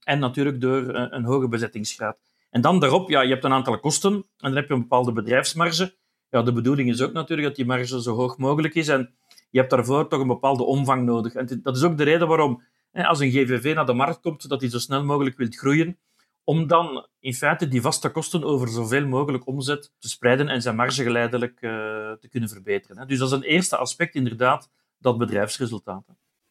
en 0.03 0.19
natuurlijk 0.19 0.61
door 0.61 0.95
een 0.95 1.23
hoge 1.23 1.47
bezettingsgraad. 1.47 2.17
En 2.49 2.61
dan 2.61 2.79
daarop, 2.79 3.09
ja, 3.09 3.21
je 3.21 3.29
hebt 3.29 3.43
een 3.43 3.53
aantal 3.53 3.79
kosten 3.79 4.13
en 4.13 4.23
dan 4.37 4.55
heb 4.55 4.67
je 4.67 4.73
een 4.73 4.81
bepaalde 4.81 5.11
bedrijfsmarge. 5.11 5.95
Ja, 6.29 6.41
de 6.41 6.53
bedoeling 6.53 6.89
is 6.89 7.01
ook 7.01 7.13
natuurlijk 7.13 7.47
dat 7.47 7.57
die 7.57 7.65
marge 7.65 8.01
zo 8.01 8.15
hoog 8.15 8.37
mogelijk 8.37 8.75
is. 8.75 8.87
En 8.87 9.13
je 9.49 9.59
hebt 9.59 9.71
daarvoor 9.71 10.07
toch 10.07 10.19
een 10.19 10.27
bepaalde 10.27 10.63
omvang 10.63 11.05
nodig. 11.05 11.33
En 11.33 11.59
dat 11.63 11.75
is 11.75 11.83
ook 11.83 11.97
de 11.97 12.03
reden 12.03 12.27
waarom, 12.27 12.63
als 13.05 13.19
een 13.19 13.31
GVV 13.31 13.75
naar 13.75 13.85
de 13.85 13.93
markt 13.93 14.19
komt, 14.19 14.49
dat 14.49 14.61
hij 14.61 14.69
zo 14.69 14.79
snel 14.79 15.03
mogelijk 15.03 15.37
wil 15.37 15.47
groeien, 15.49 15.97
om 16.43 16.67
dan 16.67 17.07
in 17.19 17.33
feite 17.33 17.67
die 17.67 17.81
vaste 17.81 18.09
kosten 18.09 18.43
over 18.43 18.67
zoveel 18.67 19.07
mogelijk 19.07 19.47
omzet 19.47 19.91
te 19.99 20.09
spreiden 20.09 20.47
en 20.47 20.61
zijn 20.61 20.75
marge 20.75 21.03
geleidelijk 21.03 21.61
uh, 21.61 21.71
te 22.11 22.27
kunnen 22.29 22.49
verbeteren. 22.49 23.07
Dus 23.07 23.19
dat 23.19 23.27
is 23.27 23.33
een 23.33 23.43
eerste 23.43 23.77
aspect, 23.77 24.15
inderdaad, 24.15 24.69
dat 24.97 25.17
bedrijfsresultaat. 25.17 26.03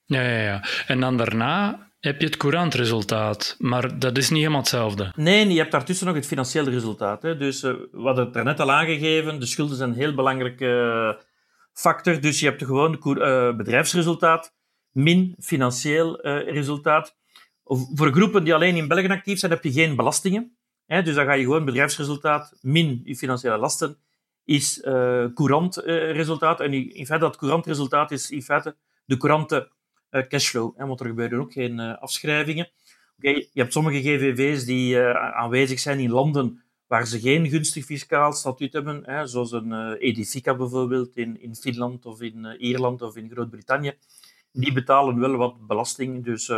Ja, 0.04 0.20
ja, 0.20 0.42
ja. 0.42 0.64
En 0.86 1.00
dan 1.00 1.16
daarna 1.16 1.88
heb 2.00 2.20
je 2.20 2.26
het 2.26 2.36
courantresultaat, 2.36 3.56
maar 3.58 3.98
dat 3.98 4.16
is 4.16 4.28
niet 4.28 4.38
helemaal 4.38 4.60
hetzelfde. 4.60 5.12
Nee, 5.16 5.48
je 5.48 5.58
hebt 5.58 5.72
daartussen 5.72 6.06
nog 6.06 6.14
het 6.14 6.26
financiële 6.26 6.70
resultaat. 6.70 7.22
Hè. 7.22 7.36
Dus 7.36 7.62
uh, 7.62 7.72
we 7.92 8.02
hadden 8.02 8.24
het 8.24 8.34
daarnet 8.34 8.60
al 8.60 8.72
aangegeven, 8.72 9.40
de 9.40 9.46
schulden 9.46 9.76
zijn 9.76 9.90
een 9.90 9.96
heel 9.96 10.14
belangrijke 10.14 10.64
uh, 10.64 11.22
factor. 11.72 12.20
Dus 12.20 12.40
je 12.40 12.46
hebt 12.46 12.64
gewoon 12.64 13.00
uh, 13.04 13.56
bedrijfsresultaat 13.56 14.54
min 14.96 15.34
financieel 15.38 16.20
resultaat. 16.20 17.16
Voor 17.94 18.12
groepen 18.12 18.44
die 18.44 18.54
alleen 18.54 18.76
in 18.76 18.88
België 18.88 19.08
actief 19.08 19.38
zijn, 19.38 19.52
heb 19.52 19.64
je 19.64 19.72
geen 19.72 19.96
belastingen. 19.96 20.56
Hè. 20.86 21.02
Dus 21.02 21.14
dan 21.14 21.24
ga 21.24 21.32
je 21.32 21.44
gewoon 21.44 21.64
bedrijfsresultaat 21.64 22.58
min 22.60 23.00
je 23.04 23.16
financiële 23.16 23.56
lasten 23.58 23.96
is 24.44 24.80
courant 25.34 25.76
resultaat. 25.76 26.60
En 26.60 26.72
in 26.72 27.06
feite, 27.06 27.24
dat 27.24 27.36
courant 27.36 27.66
resultaat 27.66 28.10
is 28.10 28.30
in 28.30 28.42
feite 28.42 28.76
de 29.04 29.16
courante 29.16 29.70
eh, 30.10 30.26
cashflow, 30.26 30.76
hè, 30.76 30.86
want 30.86 31.00
er 31.00 31.06
gebeuren 31.06 31.40
ook 31.40 31.52
geen 31.52 31.80
eh, 31.80 31.98
afschrijvingen. 31.98 32.68
Okay, 33.18 33.48
je 33.52 33.60
hebt 33.60 33.72
sommige 33.72 34.00
GVV's 34.00 34.64
die 34.64 35.00
eh, 35.00 35.34
aanwezig 35.34 35.78
zijn 35.78 35.98
in 35.98 36.10
landen 36.10 36.62
waar 36.86 37.06
ze 37.06 37.20
geen 37.20 37.48
gunstig 37.48 37.84
fiscaal 37.84 38.32
statuut 38.32 38.72
hebben, 38.72 39.02
hè, 39.04 39.26
zoals 39.26 39.52
een 39.52 39.94
Edifica 39.94 40.54
bijvoorbeeld 40.54 41.16
in, 41.16 41.40
in 41.40 41.54
Finland 41.54 42.06
of 42.06 42.20
in 42.20 42.56
Ierland 42.58 43.02
of 43.02 43.16
in 43.16 43.30
Groot-Brittannië. 43.30 43.94
Die 44.56 44.72
betalen 44.72 45.18
wel 45.18 45.36
wat 45.36 45.66
belasting. 45.66 46.24
Dus, 46.24 46.48
uh, 46.48 46.56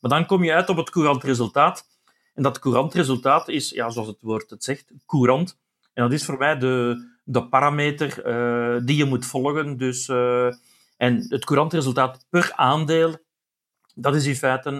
maar 0.00 0.10
dan 0.10 0.26
kom 0.26 0.44
je 0.44 0.52
uit 0.52 0.68
op 0.68 0.76
het 0.76 0.90
courant 0.90 1.24
resultaat. 1.24 1.86
En 2.34 2.42
dat 2.42 2.58
courant 2.58 2.94
resultaat 2.94 3.48
is, 3.48 3.70
ja, 3.70 3.90
zoals 3.90 4.08
het 4.08 4.20
woord 4.20 4.50
het 4.50 4.64
zegt, 4.64 4.92
courant. 5.06 5.58
En 5.92 6.02
dat 6.02 6.12
is 6.12 6.24
voor 6.24 6.38
mij 6.38 6.58
de, 6.58 7.06
de 7.24 7.48
parameter 7.48 8.26
uh, 8.26 8.80
die 8.84 8.96
je 8.96 9.04
moet 9.04 9.26
volgen. 9.26 9.76
Dus 9.76 10.08
en 10.96 11.26
het 11.28 11.44
courantresultaat 11.44 12.26
per 12.28 12.52
aandeel, 12.54 13.16
dat 13.94 14.14
is 14.14 14.26
in 14.26 14.36
feite 14.36 14.70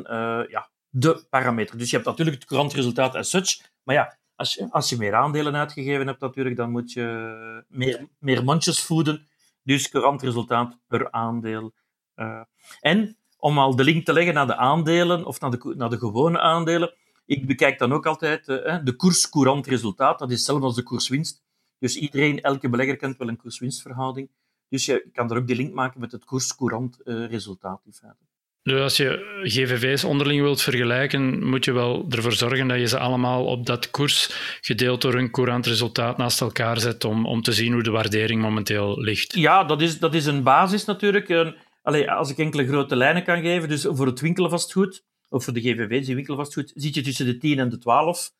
ja, 0.50 0.68
de 0.88 1.26
parameter. 1.30 1.78
Dus 1.78 1.90
je 1.90 1.96
hebt 1.96 2.08
natuurlijk 2.08 2.36
het 2.36 2.46
courantresultaat 2.46 3.14
as 3.14 3.30
such, 3.30 3.60
maar 3.82 3.94
ja, 3.94 4.18
als 4.36 4.54
je, 4.54 4.66
als 4.70 4.88
je 4.88 4.96
meer 4.96 5.14
aandelen 5.14 5.56
uitgegeven 5.56 6.06
hebt 6.06 6.20
natuurlijk, 6.20 6.56
dan 6.56 6.70
moet 6.70 6.92
je 6.92 7.64
meer, 7.68 8.06
meer 8.18 8.44
mondjes 8.44 8.82
voeden. 8.84 9.28
Dus 9.62 9.88
courantresultaat 9.88 10.78
per 10.86 11.10
aandeel. 11.10 11.72
Uh, 12.18 12.40
en 12.80 13.16
om 13.36 13.58
al 13.58 13.76
de 13.76 13.84
link 13.84 14.04
te 14.04 14.12
leggen 14.12 14.34
naar 14.34 14.46
de 14.46 14.56
aandelen 14.56 15.24
of 15.24 15.40
naar 15.40 15.50
de, 15.50 15.74
naar 15.76 15.90
de 15.90 15.98
gewone 15.98 16.40
aandelen, 16.40 16.94
ik 17.26 17.46
bekijk 17.46 17.78
dan 17.78 17.92
ook 17.92 18.06
altijd 18.06 18.48
uh, 18.48 18.78
de 18.84 18.96
koers-courant 18.96 19.66
resultaat. 19.66 20.18
Dat 20.18 20.30
is 20.30 20.36
hetzelfde 20.36 20.64
als 20.64 20.74
de 20.74 20.82
koerswinst. 20.82 21.42
Dus 21.78 21.96
iedereen, 21.96 22.40
elke 22.40 22.68
belegger 22.68 22.96
kent 22.96 23.16
wel 23.16 23.28
een 23.28 23.36
koers-winstverhouding. 23.36 24.30
Dus 24.68 24.86
je 24.86 25.08
kan 25.12 25.30
er 25.30 25.36
ook 25.36 25.46
die 25.46 25.56
link 25.56 25.74
maken 25.74 26.00
met 26.00 26.12
het 26.12 26.24
koerscourant 26.24 26.98
uh, 27.04 27.26
resultaat 27.26 27.80
in 27.84 27.92
feite. 27.92 28.26
Dus 28.62 28.80
als 28.80 28.96
je 28.96 29.40
GVV's 29.42 30.04
onderling 30.04 30.40
wilt 30.40 30.62
vergelijken, 30.62 31.46
moet 31.46 31.64
je 31.64 31.72
wel 31.72 32.06
ervoor 32.08 32.32
zorgen 32.32 32.68
dat 32.68 32.78
je 32.78 32.86
ze 32.86 32.98
allemaal 32.98 33.44
op 33.44 33.66
dat 33.66 33.90
koers, 33.90 34.30
gedeeld 34.60 35.00
door 35.00 35.14
een 35.14 35.30
courant 35.30 35.66
resultaat, 35.66 36.16
naast 36.16 36.40
elkaar 36.40 36.80
zet 36.80 37.04
om, 37.04 37.26
om 37.26 37.42
te 37.42 37.52
zien 37.52 37.72
hoe 37.72 37.82
de 37.82 37.90
waardering 37.90 38.42
momenteel 38.42 39.00
ligt. 39.00 39.34
Ja, 39.34 39.64
dat 39.64 39.82
is, 39.82 39.98
dat 39.98 40.14
is 40.14 40.26
een 40.26 40.42
basis 40.42 40.84
natuurlijk. 40.84 41.28
Als 41.96 42.30
ik 42.30 42.38
enkele 42.38 42.66
grote 42.66 42.96
lijnen 42.96 43.24
kan 43.24 43.40
geven, 43.40 43.68
dus 43.68 43.86
voor 43.90 44.06
het 44.06 44.20
winkelvastgoed, 44.20 45.04
of 45.28 45.44
voor 45.44 45.52
de 45.52 45.60
GVV's 45.60 46.06
die 46.06 46.14
winkelvastgoed, 46.14 46.72
zit 46.74 46.94
je 46.94 47.00
tussen 47.00 47.26
de 47.26 47.38
10 47.38 47.58
en 47.58 47.68
de 47.68 47.78
12. 47.78 48.32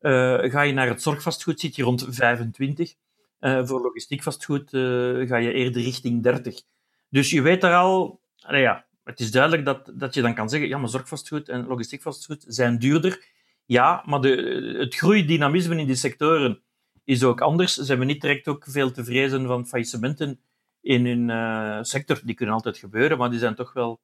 Uh, 0.00 0.38
ga 0.38 0.62
je 0.62 0.72
naar 0.72 0.88
het 0.88 1.02
zorgvastgoed, 1.02 1.60
zit 1.60 1.76
je 1.76 1.82
rond 1.82 2.06
25. 2.08 2.94
Uh, 3.40 3.66
voor 3.66 3.80
logistiek 3.80 4.22
vastgoed 4.22 4.72
uh, 4.72 5.28
ga 5.28 5.36
je 5.36 5.52
eerder 5.52 5.82
richting 5.82 6.22
30. 6.22 6.62
Dus 7.08 7.30
je 7.30 7.42
weet 7.42 7.60
daar 7.60 7.74
al, 7.74 8.20
ja, 8.36 8.86
het 9.04 9.20
is 9.20 9.30
duidelijk 9.30 9.64
dat, 9.64 9.92
dat 9.94 10.14
je 10.14 10.22
dan 10.22 10.34
kan 10.34 10.48
zeggen, 10.48 10.68
ja, 10.68 10.78
maar 10.78 10.88
zorgvastgoed 10.88 11.48
en 11.48 11.66
logistiek 11.66 12.02
vastgoed 12.02 12.44
zijn 12.48 12.78
duurder. 12.78 13.24
Ja, 13.66 14.02
maar 14.06 14.20
de, 14.20 14.74
het 14.78 14.94
groeidynamisme 14.94 15.76
in 15.76 15.86
die 15.86 15.94
sectoren 15.94 16.62
is 17.04 17.24
ook 17.24 17.40
anders. 17.40 17.74
Ze 17.74 17.84
hebben 17.84 18.06
niet 18.06 18.20
direct 18.20 18.48
ook 18.48 18.64
veel 18.68 18.90
te 18.90 19.04
vrezen 19.04 19.46
van 19.46 19.66
faillissementen 19.66 20.40
in 20.82 21.06
hun 21.06 21.28
uh, 21.28 21.82
sector. 21.82 22.20
Die 22.24 22.34
kunnen 22.34 22.54
altijd 22.54 22.78
gebeuren, 22.78 23.18
maar 23.18 23.30
die 23.30 23.38
zijn 23.38 23.54
toch 23.54 23.72
wel 23.72 24.00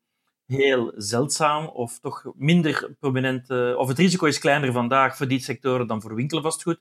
heel 0.46 0.92
zeldzaam 0.96 1.66
of 1.66 1.98
toch 1.98 2.24
minder 2.34 2.94
prominent. 2.98 3.50
of 3.76 3.88
het 3.88 3.98
risico 3.98 4.26
is 4.26 4.38
kleiner 4.38 4.72
vandaag 4.72 5.16
voor 5.16 5.28
die 5.28 5.40
sectoren 5.40 5.86
dan 5.86 6.00
voor 6.00 6.14
winkelvastgoed. 6.14 6.80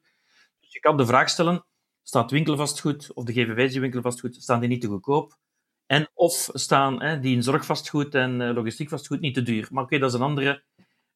Dus 0.59 0.73
je 0.73 0.79
kan 0.79 0.97
de 0.97 1.05
vraag 1.05 1.29
stellen, 1.29 1.65
staat 2.03 2.31
winkelvastgoed, 2.31 3.13
of 3.13 3.23
de 3.23 3.33
GVV's 3.33 3.71
die 3.71 3.81
winkelvastgoed, 3.81 4.35
staan 4.35 4.59
die 4.59 4.69
niet 4.69 4.81
te 4.81 4.87
goedkoop? 4.87 5.37
En 5.85 6.09
of 6.13 6.49
staan 6.53 7.01
hè, 7.01 7.19
die 7.19 7.35
in 7.35 7.43
zorgvastgoed 7.43 8.15
en 8.15 8.41
uh, 8.41 8.53
logistiek 8.53 8.89
vastgoed 8.89 9.19
niet 9.19 9.33
te 9.33 9.41
duur? 9.41 9.67
Maar 9.71 9.83
oké, 9.83 9.97
dat 9.97 10.09
is 10.09 10.15
een 10.15 10.25
andere 10.25 10.63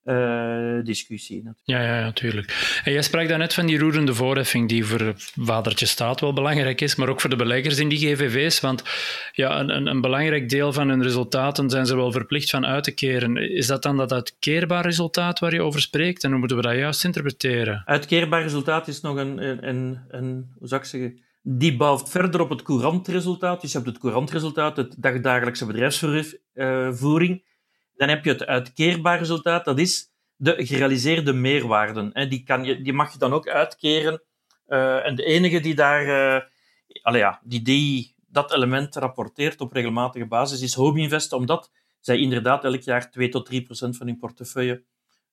uh, 0.05 0.83
discussie. 0.83 1.43
Natuurlijk. 1.43 1.63
Ja, 1.63 1.81
ja, 1.81 2.01
natuurlijk. 2.01 2.81
En 2.83 2.91
jij 2.91 3.01
sprak 3.01 3.27
daarnet 3.27 3.53
van 3.53 3.65
die 3.65 3.79
roerende 3.79 4.13
voorheffing, 4.13 4.69
die 4.69 4.85
voor 4.85 5.13
vadertje 5.39 5.85
staat 5.85 6.19
wel 6.19 6.33
belangrijk 6.33 6.81
is, 6.81 6.95
maar 6.95 7.09
ook 7.09 7.21
voor 7.21 7.29
de 7.29 7.35
beleggers 7.35 7.79
in 7.79 7.89
die 7.89 7.97
GVV's. 7.97 8.59
Want 8.59 8.83
ja, 9.31 9.59
een, 9.59 9.87
een, 9.87 10.01
belangrijk 10.01 10.49
deel 10.49 10.73
van 10.73 10.89
hun 10.89 11.03
resultaten 11.03 11.69
zijn 11.69 11.85
ze 11.85 11.95
wel 11.95 12.11
verplicht 12.11 12.49
van 12.49 12.65
uit 12.65 12.83
te 12.83 12.91
keren. 12.91 13.37
Is 13.37 13.67
dat 13.67 13.83
dan 13.83 13.97
dat 13.97 14.13
uitkeerbaar 14.13 14.83
resultaat 14.83 15.39
waar 15.39 15.53
je 15.53 15.61
over 15.61 15.81
spreekt? 15.81 16.23
En 16.23 16.29
hoe 16.29 16.39
moeten 16.39 16.57
we 16.57 16.63
dat 16.63 16.75
juist 16.75 17.03
interpreteren? 17.03 17.81
Uitkeerbaar 17.85 18.41
resultaat 18.41 18.87
is 18.87 19.01
nog 19.01 19.17
een, 19.17 19.67
een, 19.67 19.99
een, 20.09 20.51
hoe 20.57 20.67
zou 20.67 20.81
ik 20.81 20.87
zeggen, 20.87 21.19
die 21.41 21.77
bouwt 21.77 22.09
verder 22.09 22.41
op 22.41 22.49
het 22.49 22.61
courantresultaat. 22.61 23.61
Dus 23.61 23.71
je 23.71 23.77
hebt 23.77 23.89
het 23.89 23.99
courantresultaat, 23.99 24.77
het 24.77 24.95
dagdagelijkse 24.97 25.65
bedrijfsvoering. 25.65 27.49
Dan 27.95 28.09
heb 28.09 28.25
je 28.25 28.31
het 28.31 28.45
uitkeerbaar 28.45 29.17
resultaat, 29.17 29.65
dat 29.65 29.79
is 29.79 30.11
de 30.41 30.65
gerealiseerde 30.65 31.33
meerwaarden. 31.33 32.29
Die, 32.29 32.43
kan 32.43 32.63
je, 32.63 32.81
die 32.81 32.93
mag 32.93 33.11
je 33.11 33.17
dan 33.17 33.33
ook 33.33 33.47
uitkeren. 33.47 34.21
Uh, 34.67 35.05
en 35.05 35.15
de 35.15 35.23
enige 35.23 35.59
die 35.59 35.75
daar, 35.75 36.05
uh, 36.05 37.13
ja, 37.13 37.41
die, 37.43 37.61
die 37.61 38.15
dat 38.27 38.53
element 38.53 38.95
rapporteert 38.95 39.61
op 39.61 39.71
regelmatige 39.71 40.25
basis 40.25 40.61
is 40.61 40.73
Home 40.73 40.99
Invest, 40.99 41.33
omdat 41.33 41.71
zij 41.99 42.17
inderdaad 42.17 42.63
elk 42.63 42.81
jaar 42.81 43.11
2 43.11 43.29
tot 43.29 43.45
3 43.45 43.63
procent 43.63 43.97
van 43.97 44.07
hun 44.07 44.17
portefeuille 44.17 44.83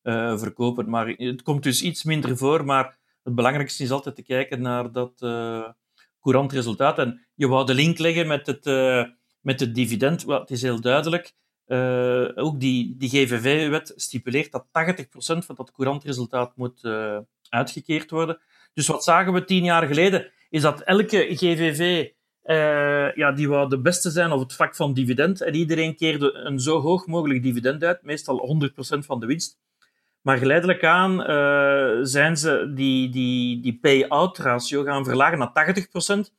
uh, 0.03 0.38
verkopen. 0.38 0.91
Maar 0.91 1.09
het 1.09 1.43
komt 1.43 1.62
dus 1.62 1.83
iets 1.83 2.05
minder 2.05 2.37
voor, 2.37 2.65
maar 2.65 2.99
het 3.23 3.35
belangrijkste 3.35 3.83
is 3.83 3.91
altijd 3.91 4.15
te 4.15 4.23
kijken 4.23 4.61
naar 4.61 4.93
dat 4.93 5.19
courant 6.21 6.53
resultaat. 6.53 6.99
En 6.99 7.27
je 7.35 7.49
wou 7.49 7.67
de 7.67 7.75
link 7.75 7.99
leggen 7.99 8.27
met 8.27 8.47
het, 8.47 8.65
met 9.41 9.61
het 9.61 9.75
dividend. 9.75 10.25
Well, 10.25 10.38
het 10.38 10.50
is 10.50 10.62
heel 10.62 10.81
duidelijk 10.81 11.35
uh, 11.68 12.28
ook 12.34 12.60
die, 12.60 12.94
die 12.96 13.08
GVV-wet 13.08 13.92
stipuleert 13.96 14.52
dat 14.52 14.66
80% 14.66 14.68
van 15.18 15.54
dat 15.54 15.72
courantresultaat 15.72 16.56
moet 16.56 16.84
uh, 16.84 17.18
uitgekeerd 17.48 18.10
worden. 18.10 18.38
Dus 18.75 18.87
wat 18.87 19.04
zagen 19.04 19.32
we 19.32 19.44
tien 19.44 19.64
jaar 19.64 19.87
geleden? 19.87 20.30
Is 20.50 20.62
dat 20.62 20.80
elke 20.80 21.26
GVV 21.30 22.08
uh, 22.44 23.14
ja, 23.14 23.32
die 23.32 23.48
wou 23.48 23.68
de 23.68 23.80
beste 23.80 24.10
zijn 24.10 24.30
op 24.32 24.40
het 24.40 24.52
vlak 24.52 24.76
van 24.76 24.94
dividend. 24.94 25.40
En 25.40 25.54
iedereen 25.54 25.96
keerde 25.96 26.32
een 26.32 26.60
zo 26.60 26.80
hoog 26.80 27.06
mogelijk 27.06 27.42
dividend 27.42 27.84
uit, 27.84 28.02
meestal 28.02 28.70
100% 28.94 28.98
van 28.98 29.20
de 29.20 29.26
winst. 29.26 29.58
Maar 30.20 30.38
geleidelijk 30.38 30.84
aan 30.84 31.16
zijn 32.06 32.37
ze 32.37 32.72
die, 32.75 33.10
die, 33.10 33.60
die 33.60 33.78
pay-out 33.80 34.38
ratio 34.38 34.82
gaan 34.82 35.04
verlagen 35.04 35.38
naar 35.38 35.75
80%. 36.28 36.32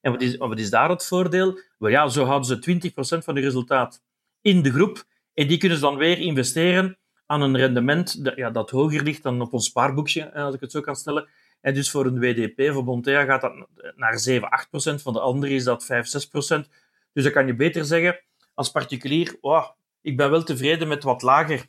En 0.00 0.12
wat 0.12 0.22
is, 0.22 0.36
wat 0.36 0.58
is 0.58 0.70
daar 0.70 0.88
het 0.90 1.06
voordeel? 1.06 1.58
Wel 1.78 1.90
ja, 1.90 2.08
zo 2.08 2.24
houden 2.24 2.62
ze 2.62 2.90
20% 2.92 3.24
van 3.24 3.34
hun 3.34 3.44
resultaat 3.44 4.02
in 4.44 4.62
de 4.62 4.72
groep. 4.72 5.04
En 5.34 5.46
die 5.46 5.58
kunnen 5.58 5.78
ze 5.78 5.84
dan 5.84 5.96
weer 5.96 6.18
investeren 6.18 6.98
aan 7.26 7.42
een 7.42 7.56
rendement 7.56 8.24
dat, 8.24 8.36
ja, 8.36 8.50
dat 8.50 8.70
hoger 8.70 9.02
ligt 9.02 9.22
dan 9.22 9.40
op 9.40 9.52
ons 9.52 9.66
spaarboekje, 9.66 10.32
als 10.34 10.54
ik 10.54 10.60
het 10.60 10.70
zo 10.70 10.80
kan 10.80 10.96
stellen. 10.96 11.28
En 11.60 11.74
dus 11.74 11.90
voor 11.90 12.06
een 12.06 12.18
WDP, 12.18 12.72
voor 12.72 12.84
Bontea, 12.84 13.24
gaat 13.24 13.40
dat 13.40 13.66
naar 13.96 14.18
7, 14.18 14.48
8 14.48 14.70
procent. 14.70 15.02
Van 15.02 15.12
de 15.12 15.20
andere 15.20 15.52
is 15.52 15.64
dat 15.64 15.84
5, 15.84 16.06
6 16.06 16.26
procent. 16.26 16.68
Dus 17.12 17.24
dan 17.24 17.32
kan 17.32 17.46
je 17.46 17.54
beter 17.54 17.84
zeggen, 17.84 18.20
als 18.54 18.70
particulier, 18.70 19.36
oh, 19.40 19.68
ik 20.00 20.16
ben 20.16 20.30
wel 20.30 20.42
tevreden 20.42 20.88
met, 20.88 21.02
wat 21.02 21.22
lager, 21.22 21.66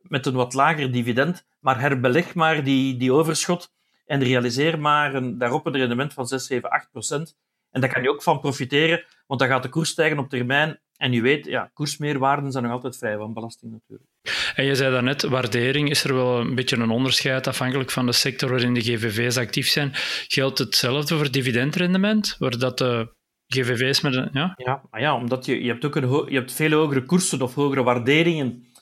met 0.00 0.26
een 0.26 0.34
wat 0.34 0.54
lager 0.54 0.92
dividend, 0.92 1.46
maar 1.60 1.80
herbeleg 1.80 2.34
maar 2.34 2.64
die, 2.64 2.96
die 2.96 3.12
overschot 3.12 3.72
en 4.06 4.22
realiseer 4.22 4.80
maar 4.80 5.14
een, 5.14 5.38
daarop 5.38 5.66
een 5.66 5.76
rendement 5.76 6.12
van 6.12 6.26
6, 6.26 6.46
7, 6.46 6.70
8 6.70 6.90
procent. 6.90 7.36
En 7.70 7.80
daar 7.80 7.92
kan 7.92 8.02
je 8.02 8.10
ook 8.10 8.22
van 8.22 8.40
profiteren, 8.40 9.04
want 9.26 9.40
dan 9.40 9.48
gaat 9.48 9.62
de 9.62 9.68
koers 9.68 9.90
stijgen 9.90 10.18
op 10.18 10.28
termijn. 10.28 10.80
En 10.96 11.12
u 11.12 11.22
weet, 11.22 11.46
ja, 11.46 11.70
koersmeerwaarden 11.72 12.52
zijn 12.52 12.64
nog 12.64 12.72
altijd 12.72 12.96
vrij 12.96 13.16
van 13.16 13.32
belasting 13.32 13.72
natuurlijk. 13.72 14.10
En 14.54 14.64
je 14.64 14.74
zei 14.74 14.92
daarnet, 14.92 15.22
waardering 15.22 15.90
is 15.90 16.04
er 16.04 16.14
wel 16.14 16.40
een 16.40 16.54
beetje 16.54 16.76
een 16.76 16.90
onderscheid 16.90 17.46
afhankelijk 17.46 17.90
van 17.90 18.06
de 18.06 18.12
sector 18.12 18.50
waarin 18.50 18.74
de 18.74 18.80
GVV's 18.80 19.36
actief 19.36 19.68
zijn. 19.68 19.90
Geldt 20.28 20.58
hetzelfde 20.58 21.16
voor 21.16 21.30
dividendrendement, 21.30 22.36
waar 22.38 22.58
dat 22.58 22.78
de 22.78 23.12
GVV's 23.46 24.00
met 24.00 24.14
een... 24.14 24.28
Ja, 24.32 24.54
ja, 24.56 24.82
maar 24.90 25.00
ja 25.00 25.16
omdat 25.16 25.44
je, 25.44 25.62
je 25.62 25.70
hebt 25.70 25.84
ook 25.84 25.96
een 25.96 26.30
je 26.30 26.38
hebt 26.38 26.52
veel 26.52 26.70
hogere 26.70 27.04
koersen 27.04 27.42
of 27.42 27.54
hogere 27.54 27.82
waarderingen 27.82 28.72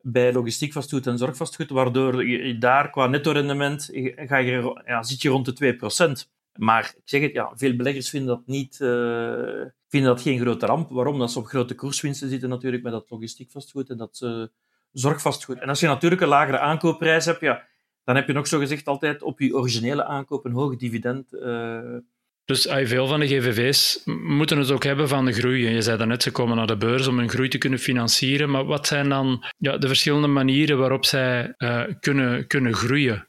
bij 0.00 0.32
logistiek 0.32 0.72
vastgoed 0.72 1.06
en 1.06 1.18
zorgvastgoed, 1.18 1.70
waardoor 1.70 2.26
je, 2.26 2.58
daar 2.58 2.90
qua 2.90 3.06
netto-rendement 3.06 3.90
ga 4.14 4.36
je, 4.36 4.82
ja, 4.84 5.02
zit 5.02 5.22
je 5.22 5.28
rond 5.28 5.58
de 5.58 5.78
2%. 6.26 6.35
Maar 6.56 6.94
ik 6.96 7.08
zeg 7.08 7.20
het, 7.20 7.32
ja, 7.32 7.52
veel 7.54 7.76
beleggers 7.76 8.10
vinden 8.10 8.28
dat, 8.28 8.46
niet, 8.46 8.78
uh, 8.80 9.64
vinden 9.88 10.10
dat 10.10 10.22
geen 10.22 10.40
grote 10.40 10.66
ramp. 10.66 10.90
Waarom? 10.90 11.18
Dat 11.18 11.32
ze 11.32 11.38
op 11.38 11.46
grote 11.46 11.74
koerswinsten 11.74 12.28
zitten 12.28 12.48
natuurlijk 12.48 12.82
met 12.82 12.92
dat 12.92 13.10
logistiek 13.10 13.50
vastgoed 13.50 13.90
en 13.90 13.96
dat 13.96 14.20
uh, 14.24 14.44
zorgvastgoed. 14.92 15.58
En 15.58 15.68
als 15.68 15.80
je 15.80 15.86
natuurlijk 15.86 16.22
een 16.22 16.28
lagere 16.28 16.58
aankoopprijs 16.58 17.24
hebt, 17.24 17.40
ja, 17.40 17.66
dan 18.04 18.16
heb 18.16 18.26
je 18.26 18.32
nog 18.32 18.46
zo 18.46 18.58
gezegd 18.58 18.86
altijd 18.86 19.22
op 19.22 19.40
je 19.40 19.56
originele 19.56 20.04
aankoop 20.04 20.44
een 20.44 20.52
hoog 20.52 20.76
dividend. 20.76 21.32
Uh... 21.32 21.96
Dus 22.44 22.66
veel 22.70 23.06
van 23.06 23.20
de 23.20 23.26
GVV's 23.26 24.02
moeten 24.04 24.58
het 24.58 24.70
ook 24.70 24.84
hebben 24.84 25.08
van 25.08 25.24
de 25.24 25.32
groei. 25.32 25.68
Je 25.68 25.82
zei 25.82 25.98
daarnet, 25.98 26.22
ze 26.22 26.30
komen 26.30 26.56
naar 26.56 26.66
de 26.66 26.76
beurs 26.76 27.06
om 27.06 27.18
hun 27.18 27.28
groei 27.28 27.48
te 27.48 27.58
kunnen 27.58 27.78
financieren. 27.78 28.50
Maar 28.50 28.64
wat 28.64 28.86
zijn 28.86 29.08
dan 29.08 29.44
ja, 29.58 29.78
de 29.78 29.86
verschillende 29.86 30.26
manieren 30.26 30.78
waarop 30.78 31.04
zij 31.04 31.54
kunnen, 32.00 32.46
kunnen 32.46 32.74
groeien? 32.74 33.28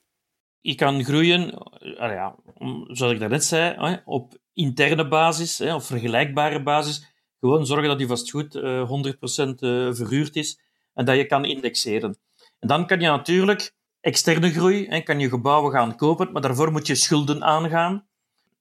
Je 0.67 0.75
kan 0.75 1.03
groeien, 1.03 1.67
ja, 1.97 2.35
zoals 2.87 3.13
ik 3.13 3.19
daarnet 3.19 3.43
zei, 3.43 4.01
op 4.05 4.37
interne 4.53 5.07
basis, 5.07 5.61
of 5.61 5.85
vergelijkbare 5.85 6.63
basis. 6.63 7.15
Gewoon 7.39 7.65
zorgen 7.65 7.87
dat 7.87 7.99
je 7.99 8.07
vastgoed 8.07 8.55
100% 8.55 8.59
verhuurd 9.95 10.35
is 10.35 10.59
en 10.93 11.05
dat 11.05 11.15
je 11.15 11.25
kan 11.25 11.45
indexeren. 11.45 12.17
En 12.59 12.67
dan 12.67 12.87
kan 12.87 12.99
je 12.99 13.07
natuurlijk 13.07 13.73
externe 13.99 14.49
groei, 14.49 14.85
en 14.85 15.03
kan 15.03 15.19
je 15.19 15.29
gebouwen 15.29 15.71
gaan 15.71 15.95
kopen, 15.95 16.31
maar 16.31 16.41
daarvoor 16.41 16.71
moet 16.71 16.87
je 16.87 16.95
schulden 16.95 17.43
aangaan. 17.43 18.07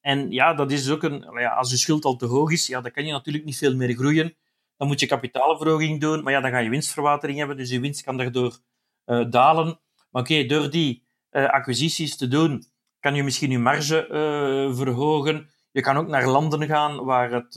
En 0.00 0.30
ja, 0.30 0.54
dat 0.54 0.70
is 0.70 0.90
ook 0.90 1.02
een, 1.02 1.26
ja, 1.38 1.54
als 1.54 1.70
je 1.70 1.76
schuld 1.76 2.04
al 2.04 2.16
te 2.16 2.26
hoog 2.26 2.50
is, 2.50 2.66
ja, 2.66 2.80
dan 2.80 2.90
kan 2.90 3.06
je 3.06 3.12
natuurlijk 3.12 3.44
niet 3.44 3.58
veel 3.58 3.76
meer 3.76 3.94
groeien. 3.94 4.36
Dan 4.76 4.88
moet 4.88 5.00
je 5.00 5.06
kapitaalverhoging 5.06 6.00
doen, 6.00 6.22
maar 6.22 6.32
ja, 6.32 6.40
dan 6.40 6.50
ga 6.50 6.58
je 6.58 6.70
winstverwatering 6.70 7.38
hebben, 7.38 7.56
dus 7.56 7.70
je 7.70 7.80
winst 7.80 8.02
kan 8.02 8.16
daardoor 8.16 8.58
uh, 9.06 9.30
dalen. 9.30 9.80
Maar 10.10 10.22
oké, 10.22 10.44
door 10.46 10.70
die 10.70 11.05
acquisities 11.44 12.16
te 12.16 12.28
doen, 12.28 12.64
kan 13.00 13.14
je 13.14 13.22
misschien 13.22 13.50
je 13.50 13.58
marge 13.58 14.08
uh, 14.08 14.76
verhogen. 14.76 15.50
Je 15.70 15.80
kan 15.80 15.96
ook 15.96 16.08
naar 16.08 16.28
landen 16.28 16.66
gaan 16.66 17.04
waar 17.04 17.30
het 17.32 17.54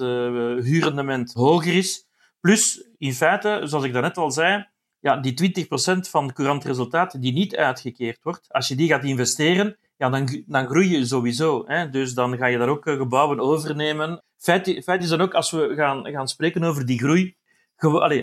huurrendement 0.66 1.34
hoger 1.34 1.74
is. 1.74 2.08
Plus, 2.40 2.90
in 2.98 3.14
feite, 3.14 3.62
zoals 3.64 3.86
ik 3.86 3.94
daarnet 3.94 4.18
al 4.18 4.32
zei, 4.32 4.68
ja, 5.00 5.18
die 5.18 5.68
20% 5.68 6.10
van 6.10 6.34
courant 6.34 6.64
resultaat 6.64 7.22
die 7.22 7.34
niet 7.34 7.56
uitgekeerd 7.56 8.20
wordt, 8.24 8.54
als 8.54 8.68
je 8.68 8.76
die 8.76 8.88
gaat 8.88 9.04
investeren, 9.04 9.78
ja, 9.98 10.10
dan, 10.10 10.44
dan 10.46 10.68
groei 10.68 10.90
je 10.90 11.06
sowieso. 11.06 11.64
Hè? 11.68 11.90
Dus 11.90 12.14
dan 12.14 12.38
ga 12.38 12.46
je 12.46 12.58
daar 12.58 12.70
ook 12.70 12.86
eh, 12.86 12.98
gebouwen 12.98 13.40
overnemen. 13.40 14.24
Feit, 14.38 14.82
feit 14.84 15.04
is 15.04 15.10
dan 15.10 15.22
ook, 15.22 15.34
als 15.34 15.52
we 15.52 15.74
gaan, 15.76 16.06
gaan 16.06 16.28
spreken 16.28 16.64
over 16.64 16.86
die 16.86 17.00
groei, 17.00 17.36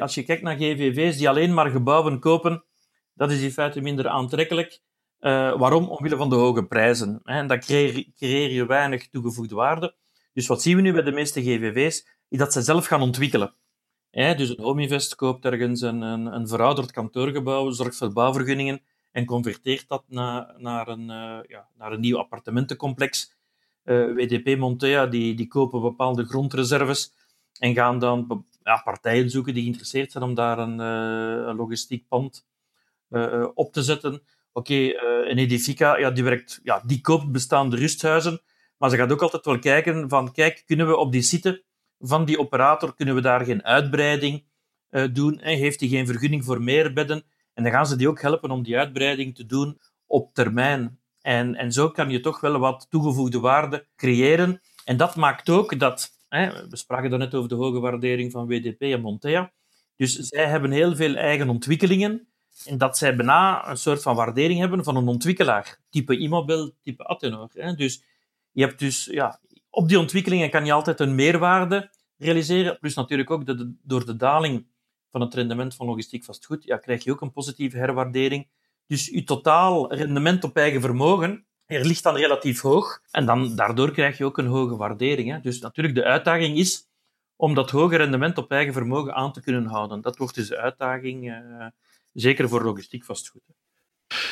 als 0.00 0.14
je 0.14 0.22
kijkt 0.22 0.42
naar 0.42 0.56
GVV's 0.56 1.16
die 1.16 1.28
alleen 1.28 1.54
maar 1.54 1.70
gebouwen 1.70 2.18
kopen, 2.18 2.64
dat 3.14 3.30
is 3.30 3.42
in 3.42 3.52
feite 3.52 3.80
minder 3.80 4.08
aantrekkelijk. 4.08 4.80
Uh, 5.20 5.58
waarom? 5.58 5.88
Omwille 5.88 6.16
van 6.16 6.28
de 6.28 6.34
hoge 6.34 6.66
prijzen. 6.66 7.20
Hè? 7.24 7.38
En 7.38 7.46
dan 7.46 7.58
creëer, 7.58 8.52
je 8.52 8.66
weinig 8.66 9.08
toegevoegde 9.08 9.54
waarde. 9.54 9.94
Dus 10.32 10.46
wat 10.46 10.62
zien 10.62 10.76
we 10.76 10.82
nu 10.82 10.92
bij 10.92 11.02
de 11.02 11.12
meeste 11.12 11.42
GVV's? 11.42 12.06
Is 12.28 12.38
dat 12.38 12.52
ze 12.52 12.62
zelf 12.62 12.86
gaan 12.86 13.02
ontwikkelen 13.02 13.54
dus 14.16 14.48
een 14.48 14.60
Home 14.60 15.14
koopt 15.16 15.44
ergens 15.44 15.80
een, 15.80 16.00
een, 16.00 16.26
een 16.26 16.48
verouderd 16.48 16.92
kantoorgebouw, 16.92 17.70
zorgt 17.70 17.96
voor 17.96 18.12
bouwvergunningen 18.12 18.80
en 19.12 19.24
converteert 19.24 19.88
dat 19.88 20.04
naar, 20.08 20.88
een, 20.88 21.00
uh, 21.00 21.38
ja, 21.46 21.68
naar 21.74 21.92
een 21.92 22.00
nieuw 22.00 22.18
appartementencomplex. 22.18 23.34
Eh, 23.82 24.12
WDP 24.14 24.58
Montea 24.58 25.06
die, 25.06 25.34
die 25.34 25.48
kopen 25.48 25.80
bepaalde 25.80 26.24
grondreserves 26.24 27.12
en 27.58 27.74
gaan 27.74 27.98
dan 27.98 28.46
ja, 28.62 28.80
partijen 28.84 29.30
zoeken 29.30 29.54
die 29.54 29.62
geïnteresseerd 29.62 30.12
zijn 30.12 30.24
om 30.24 30.34
daar 30.34 30.58
een, 30.58 30.78
een 30.78 31.56
logistiek 31.56 32.08
pand 32.08 32.46
op 33.54 33.72
te 33.72 33.82
zetten. 33.82 34.22
Oké, 34.56 34.72
okay, 34.72 35.28
een 35.30 35.38
Edifica, 35.38 35.98
ja, 35.98 36.10
die, 36.10 36.24
werkt, 36.24 36.60
ja, 36.62 36.82
die 36.86 37.00
koopt 37.00 37.32
bestaande 37.32 37.76
rusthuizen, 37.76 38.40
maar 38.78 38.90
ze 38.90 38.96
gaat 38.96 39.12
ook 39.12 39.22
altijd 39.22 39.44
wel 39.44 39.58
kijken 39.58 40.08
van, 40.08 40.32
kijk, 40.32 40.62
kunnen 40.66 40.86
we 40.86 40.96
op 40.96 41.12
die 41.12 41.22
site 41.22 41.64
van 41.98 42.24
die 42.24 42.38
operator 42.38 42.94
kunnen 42.94 43.14
we 43.14 43.20
daar 43.20 43.44
geen 43.44 43.64
uitbreiding 43.64 44.44
uh, 44.90 45.04
doen. 45.12 45.40
En 45.40 45.56
heeft 45.56 45.80
hij 45.80 45.88
geen 45.88 46.06
vergunning 46.06 46.44
voor 46.44 46.62
meer 46.62 46.92
bedden? 46.92 47.24
En 47.54 47.62
dan 47.62 47.72
gaan 47.72 47.86
ze 47.86 47.96
die 47.96 48.08
ook 48.08 48.20
helpen 48.20 48.50
om 48.50 48.62
die 48.62 48.78
uitbreiding 48.78 49.34
te 49.34 49.46
doen 49.46 49.80
op 50.06 50.34
termijn. 50.34 50.98
En, 51.20 51.54
en 51.54 51.72
zo 51.72 51.90
kan 51.90 52.10
je 52.10 52.20
toch 52.20 52.40
wel 52.40 52.58
wat 52.58 52.86
toegevoegde 52.90 53.40
waarde 53.40 53.86
creëren. 53.96 54.60
En 54.84 54.96
dat 54.96 55.16
maakt 55.16 55.48
ook 55.48 55.78
dat, 55.78 56.10
hè, 56.28 56.68
we 56.68 56.76
spraken 56.76 57.18
net 57.18 57.34
over 57.34 57.48
de 57.48 57.54
hoge 57.54 57.80
waardering 57.80 58.32
van 58.32 58.46
WDP 58.46 58.80
en 58.80 59.00
Montea. 59.00 59.52
Dus 59.96 60.14
zij 60.14 60.46
hebben 60.46 60.70
heel 60.70 60.96
veel 60.96 61.14
eigen 61.14 61.48
ontwikkelingen. 61.48 62.28
En 62.64 62.78
dat 62.78 62.98
zij 62.98 63.16
bijna 63.16 63.68
een 63.68 63.76
soort 63.76 64.02
van 64.02 64.16
waardering 64.16 64.60
hebben 64.60 64.84
van 64.84 64.96
een 64.96 65.08
ontwikkelaar, 65.08 65.78
type 65.90 66.18
Immobel, 66.18 66.74
type 66.82 67.04
Attenor. 67.04 67.50
Hè. 67.52 67.74
Dus 67.74 68.02
je 68.50 68.62
hebt 68.62 68.78
dus 68.78 69.04
ja, 69.04 69.40
op 69.70 69.88
die 69.88 69.98
ontwikkelingen 69.98 70.50
kan 70.50 70.64
je 70.64 70.72
altijd 70.72 71.00
een 71.00 71.14
meerwaarde 71.14 71.90
realiseren. 72.16 72.78
Plus 72.78 72.94
natuurlijk 72.94 73.30
ook 73.30 73.46
de, 73.46 73.74
door 73.82 74.06
de 74.06 74.16
daling 74.16 74.66
van 75.10 75.20
het 75.20 75.34
rendement 75.34 75.74
van 75.74 75.86
logistiek 75.86 76.24
vastgoed, 76.24 76.64
ja, 76.64 76.76
krijg 76.76 77.04
je 77.04 77.12
ook 77.12 77.20
een 77.20 77.32
positieve 77.32 77.76
herwaardering. 77.76 78.48
Dus 78.86 79.06
je 79.06 79.24
totaal 79.24 79.94
rendement 79.94 80.44
op 80.44 80.56
eigen 80.56 80.80
vermogen 80.80 81.46
er 81.66 81.86
ligt 81.86 82.02
dan 82.02 82.16
relatief 82.16 82.60
hoog. 82.60 83.02
En 83.10 83.26
dan, 83.26 83.56
daardoor 83.56 83.90
krijg 83.90 84.18
je 84.18 84.24
ook 84.24 84.38
een 84.38 84.46
hoge 84.46 84.76
waardering. 84.76 85.30
Hè. 85.30 85.40
Dus 85.40 85.60
natuurlijk, 85.60 85.96
de 85.96 86.04
uitdaging 86.04 86.56
is 86.56 86.88
om 87.36 87.54
dat 87.54 87.70
hoge 87.70 87.96
rendement 87.96 88.38
op 88.38 88.50
eigen 88.50 88.72
vermogen 88.72 89.14
aan 89.14 89.32
te 89.32 89.40
kunnen 89.40 89.66
houden. 89.66 90.00
Dat 90.00 90.16
wordt 90.16 90.34
dus 90.34 90.48
de 90.48 90.56
uitdaging, 90.56 91.24
uh, 91.24 91.66
zeker 92.16 92.48
voor 92.48 92.64
logistiek 92.64 93.04
vastgoed. 93.04 93.42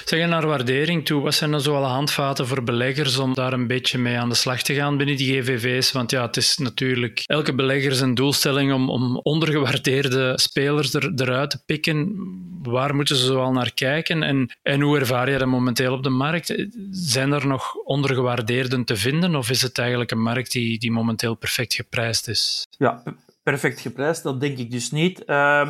Zeg 0.05 0.29
naar 0.29 0.47
waardering 0.47 1.05
toe, 1.05 1.23
wat 1.23 1.35
zijn 1.35 1.51
dan 1.51 1.61
zo 1.61 1.75
alle 1.77 1.87
handvaten 1.87 2.47
voor 2.47 2.63
beleggers 2.63 3.19
om 3.19 3.35
daar 3.35 3.53
een 3.53 3.67
beetje 3.67 3.99
mee 3.99 4.19
aan 4.19 4.29
de 4.29 4.35
slag 4.35 4.63
te 4.63 4.75
gaan 4.75 4.97
binnen 4.97 5.17
die 5.17 5.43
GVV's? 5.43 5.93
Want 5.93 6.11
ja, 6.11 6.27
het 6.27 6.37
is 6.37 6.59
natuurlijk 6.59 7.23
elke 7.27 7.55
belegger 7.55 7.95
zijn 7.95 8.15
doelstelling 8.15 8.73
om, 8.73 8.91
om 8.91 9.17
ondergewaardeerde 9.17 10.33
spelers 10.37 10.95
er, 10.95 11.13
eruit 11.17 11.51
te 11.51 11.65
pikken. 11.67 12.15
Waar 12.63 12.95
moeten 12.95 13.17
ze 13.17 13.25
zoal 13.25 13.53
naar 13.53 13.75
kijken 13.75 14.23
en, 14.23 14.59
en 14.63 14.81
hoe 14.81 14.99
ervaar 14.99 15.31
je 15.31 15.39
dat 15.39 15.49
momenteel 15.49 15.93
op 15.93 16.03
de 16.03 16.11
markt? 16.11 16.67
Zijn 16.91 17.33
er 17.33 17.47
nog 17.47 17.75
ondergewaardeerden 17.75 18.85
te 18.85 18.97
vinden 18.97 19.35
of 19.35 19.51
is 19.51 19.63
het 19.63 19.79
eigenlijk 19.79 20.11
een 20.11 20.23
markt 20.23 20.53
die, 20.53 20.79
die 20.79 20.93
momenteel 20.93 21.35
perfect 21.35 21.75
geprijsd 21.75 22.29
is? 22.29 22.67
Ja, 22.79 23.03
perfect 23.43 23.81
geprijsd, 23.81 24.23
dat 24.23 24.41
denk 24.41 24.59
ik 24.59 24.71
dus 24.71 24.91
niet. 24.91 25.23
Uh... 25.27 25.69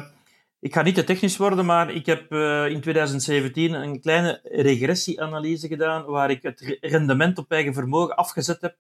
Ik 0.65 0.73
ga 0.73 0.83
niet 0.83 0.95
te 0.95 1.05
technisch 1.05 1.37
worden, 1.37 1.65
maar 1.65 1.91
ik 1.91 2.07
heb 2.07 2.33
uh, 2.33 2.69
in 2.69 2.81
2017 2.81 3.73
een 3.73 4.01
kleine 4.01 4.41
regressieanalyse 4.43 5.69
gedaan 5.69 6.05
waar 6.05 6.31
ik 6.31 6.43
het 6.43 6.79
rendement 6.81 7.39
op 7.39 7.51
eigen 7.51 7.75
vermogen 7.75 8.17
afgezet 8.17 8.61
heb 8.61 8.77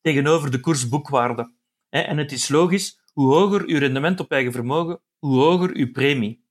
tegenover 0.00 0.50
de 0.50 0.60
koersboekwaarde. 0.60 1.52
En 1.88 2.18
het 2.18 2.32
is 2.32 2.48
logisch, 2.48 3.00
hoe 3.12 3.34
hoger 3.34 3.62
uw 3.66 3.78
rendement 3.78 4.20
op 4.20 4.32
eigen 4.32 4.52
vermogen, 4.52 5.00
hoe 5.18 5.40
hoger 5.40 5.70
uw 5.74 5.90
premie. 5.90 6.44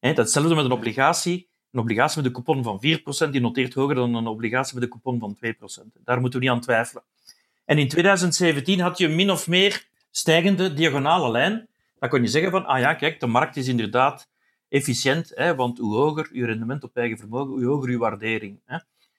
Datzelfde 0.00 0.54
met 0.54 0.64
een 0.64 0.70
obligatie. 0.70 1.48
Een 1.72 1.80
obligatie 1.80 2.22
met 2.22 2.26
een 2.26 2.44
coupon 2.44 2.62
van 2.62 3.28
4% 3.28 3.30
die 3.30 3.40
noteert 3.40 3.74
hoger 3.74 3.94
dan 3.94 4.14
een 4.14 4.26
obligatie 4.26 4.74
met 4.74 4.82
een 4.82 5.00
coupon 5.00 5.18
van 5.18 5.36
2%. 5.36 6.02
Daar 6.04 6.20
moeten 6.20 6.38
we 6.38 6.44
niet 6.44 6.54
aan 6.54 6.60
twijfelen. 6.60 7.02
En 7.64 7.78
in 7.78 7.88
2017 7.88 8.80
had 8.80 8.98
je 8.98 9.08
min 9.08 9.30
of 9.30 9.48
meer 9.48 9.86
stijgende 10.10 10.74
diagonale 10.74 11.30
lijn. 11.30 11.68
Dan 11.98 12.08
kon 12.08 12.22
je 12.22 12.28
zeggen 12.28 12.50
van, 12.50 12.66
ah 12.66 12.78
ja, 12.78 12.94
kijk, 12.94 13.20
de 13.20 13.26
markt 13.26 13.56
is 13.56 13.68
inderdaad 13.68 14.28
efficiënt, 14.68 15.32
hè, 15.34 15.54
want 15.54 15.78
hoe 15.78 15.94
hoger 15.94 16.28
je 16.32 16.44
rendement 16.44 16.84
op 16.84 16.96
eigen 16.96 17.18
vermogen, 17.18 17.52
hoe 17.52 17.64
hoger 17.64 17.90
je 17.90 17.98
waardering. 17.98 18.60
Hè. 18.64 18.78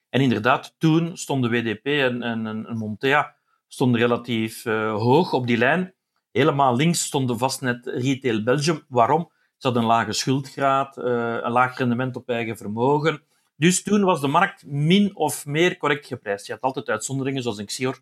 En 0.09 0.21
inderdaad, 0.21 0.75
toen 0.77 1.17
stonden 1.17 1.49
WDP 1.49 1.85
en, 1.85 2.23
en, 2.23 2.77
Montea 2.77 3.35
stonden 3.67 4.01
relatief 4.01 4.65
uh, 4.65 4.95
hoog 4.95 5.33
op 5.33 5.47
die 5.47 5.57
lijn. 5.57 5.93
Helemaal 6.31 6.75
links 6.75 7.03
stonden 7.03 7.37
vastnet 7.37 7.85
Retail 7.85 8.43
Belgium. 8.43 8.83
Waarom? 8.87 9.31
Ze 9.57 9.67
hadden 9.67 9.81
een 9.81 9.87
lage 9.87 10.13
schuldgraad, 10.13 10.97
uh, 10.97 11.05
een 11.41 11.51
laag 11.51 11.77
rendement 11.77 12.15
op 12.15 12.29
eigen 12.29 12.57
vermogen. 12.57 13.21
Dus 13.55 13.83
toen 13.83 14.03
was 14.03 14.21
de 14.21 14.27
markt 14.27 14.65
min 14.65 15.15
of 15.15 15.45
meer 15.45 15.77
correct 15.77 16.07
geprijsd. 16.07 16.45
Je 16.45 16.53
had 16.53 16.61
altijd 16.61 16.89
uitzonderingen, 16.89 17.41
zoals 17.41 17.57
een 17.57 17.65
Xior 17.65 17.99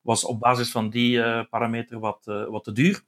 was 0.00 0.24
op 0.24 0.40
basis 0.40 0.70
van 0.70 0.90
die 0.90 1.16
uh, 1.16 1.42
parameter 1.50 1.98
wat, 1.98 2.24
wat 2.24 2.64
te 2.64 2.72
duur. 2.72 3.02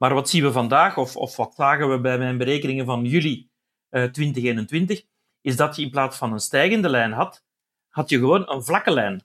Maar 0.00 0.14
wat 0.14 0.28
zien 0.28 0.42
we 0.42 0.52
vandaag, 0.52 0.96
of, 0.96 1.16
of 1.16 1.36
wat 1.36 1.54
zagen 1.54 1.90
we 1.90 2.00
bij 2.00 2.18
mijn 2.18 2.38
berekeningen 2.38 2.84
van 2.84 3.04
juli 3.04 3.50
2021, 3.90 5.02
is 5.40 5.56
dat 5.56 5.76
je 5.76 5.82
in 5.82 5.90
plaats 5.90 6.16
van 6.16 6.32
een 6.32 6.40
stijgende 6.40 6.88
lijn 6.88 7.12
had, 7.12 7.44
had 7.88 8.08
je 8.08 8.18
gewoon 8.18 8.50
een 8.50 8.64
vlakke 8.64 8.90
lijn. 8.90 9.24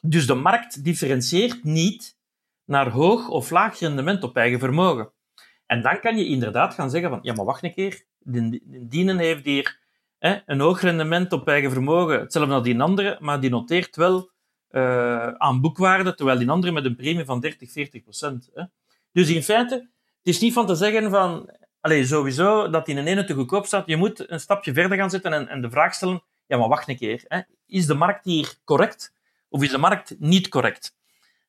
Dus 0.00 0.26
de 0.26 0.34
markt 0.34 0.84
differentieert 0.84 1.64
niet 1.64 2.18
naar 2.64 2.90
hoog 2.90 3.28
of 3.28 3.50
laag 3.50 3.78
rendement 3.78 4.22
op 4.22 4.36
eigen 4.36 4.58
vermogen. 4.58 5.12
En 5.66 5.82
dan 5.82 6.00
kan 6.00 6.16
je 6.16 6.26
inderdaad 6.26 6.74
gaan 6.74 6.90
zeggen 6.90 7.10
van, 7.10 7.18
ja, 7.22 7.34
maar 7.34 7.44
wacht 7.44 7.62
een 7.62 7.74
keer, 7.74 8.04
dienen 8.88 9.18
heeft 9.18 9.44
hier 9.44 9.80
hè, 10.18 10.38
een 10.46 10.60
hoog 10.60 10.80
rendement 10.80 11.32
op 11.32 11.48
eigen 11.48 11.70
vermogen, 11.70 12.20
hetzelfde 12.20 12.54
als 12.54 12.64
die 12.64 12.80
andere, 12.80 13.16
maar 13.20 13.40
die 13.40 13.50
noteert 13.50 13.96
wel 13.96 14.30
uh, 14.70 15.28
aan 15.28 15.60
boekwaarde, 15.60 16.14
terwijl 16.14 16.38
die 16.38 16.50
andere 16.50 16.72
met 16.72 16.84
een 16.84 16.96
premie 16.96 17.24
van 17.24 17.40
30, 17.40 17.70
40 17.70 18.02
procent. 18.02 18.50
Dus 19.16 19.28
in 19.28 19.42
feite, 19.42 19.74
het 19.74 20.34
is 20.34 20.40
niet 20.40 20.52
van 20.52 20.66
te 20.66 20.74
zeggen 20.74 21.10
van, 21.10 21.50
allez, 21.80 22.08
sowieso 22.08 22.70
dat 22.70 22.88
in 22.88 22.96
een 22.96 23.06
ene 23.06 23.24
te 23.24 23.34
goedkoop 23.34 23.66
staat. 23.66 23.86
Je 23.86 23.96
moet 23.96 24.30
een 24.30 24.40
stapje 24.40 24.72
verder 24.72 24.98
gaan 24.98 25.10
zitten 25.10 25.32
en, 25.32 25.48
en 25.48 25.60
de 25.60 25.70
vraag 25.70 25.94
stellen, 25.94 26.22
ja, 26.46 26.56
maar 26.56 26.68
wacht 26.68 26.88
een 26.88 26.96
keer. 26.96 27.24
Hè. 27.28 27.40
Is 27.66 27.86
de 27.86 27.94
markt 27.94 28.24
hier 28.24 28.54
correct 28.64 29.12
of 29.48 29.62
is 29.62 29.70
de 29.70 29.78
markt 29.78 30.16
niet 30.18 30.48
correct? 30.48 30.94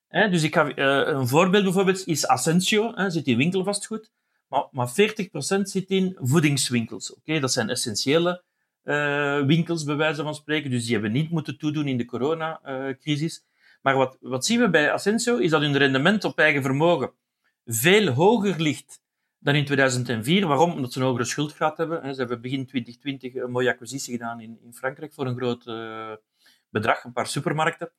Hè, 0.08 0.30
dus 0.30 0.44
ik 0.44 0.54
ga, 0.54 0.66
uh, 0.66 0.74
een 1.16 1.28
voorbeeld 1.28 1.64
bijvoorbeeld 1.64 2.08
is 2.08 2.28
Ascensio, 2.28 2.92
hè, 2.96 3.10
zit 3.10 3.28
in 3.28 3.38
winkelvastgoed, 3.38 4.12
maar, 4.48 4.68
maar 4.72 4.90
40% 4.90 5.62
zit 5.62 5.90
in 5.90 6.18
voedingswinkels. 6.20 7.16
Oké, 7.16 7.40
Dat 7.40 7.52
zijn 7.52 7.70
essentiële 7.70 8.44
uh, 8.84 9.42
winkels, 9.46 9.84
bij 9.84 9.96
wijze 9.96 10.24
van 10.24 10.36
spreken, 10.36 10.70
dus 10.70 10.84
die 10.84 10.94
hebben 10.94 11.12
niet 11.12 11.30
moeten 11.30 11.58
toedoen 11.58 11.88
in 11.88 11.98
de 11.98 12.06
coronacrisis. 12.06 13.44
maar 13.82 13.96
wat, 13.96 14.18
wat 14.22 14.46
zien 14.46 14.60
we 14.60 14.70
bij 14.70 14.92
Ascensio, 14.92 15.38
is 15.38 15.50
dat 15.50 15.62
hun 15.62 15.78
rendement 15.78 16.24
op 16.24 16.40
eigen 16.40 16.62
vermogen 16.62 17.12
veel 17.68 18.08
hoger 18.08 18.62
ligt 18.62 19.02
dan 19.40 19.56
in 19.56 19.66
2004. 19.66 20.48
Waarom? 20.48 20.72
Omdat 20.72 20.94
ze 20.94 21.00
een 21.00 21.06
hogere 21.06 21.26
schuldgraad 21.26 21.78
hebben. 21.78 22.14
Ze 22.14 22.20
hebben 22.20 22.42
begin 22.42 22.66
2020 22.66 23.36
een 23.36 23.52
mooie 23.52 23.70
acquisitie 23.70 24.14
gedaan 24.14 24.40
in, 24.42 24.60
Frankrijk 24.74 25.14
voor 25.14 25.26
een 25.26 25.38
groot 25.38 25.66
uh, 25.66 26.12
bedrag, 26.70 27.04
een 27.04 27.14
paar 27.14 27.28
supermarkten. 27.28 27.92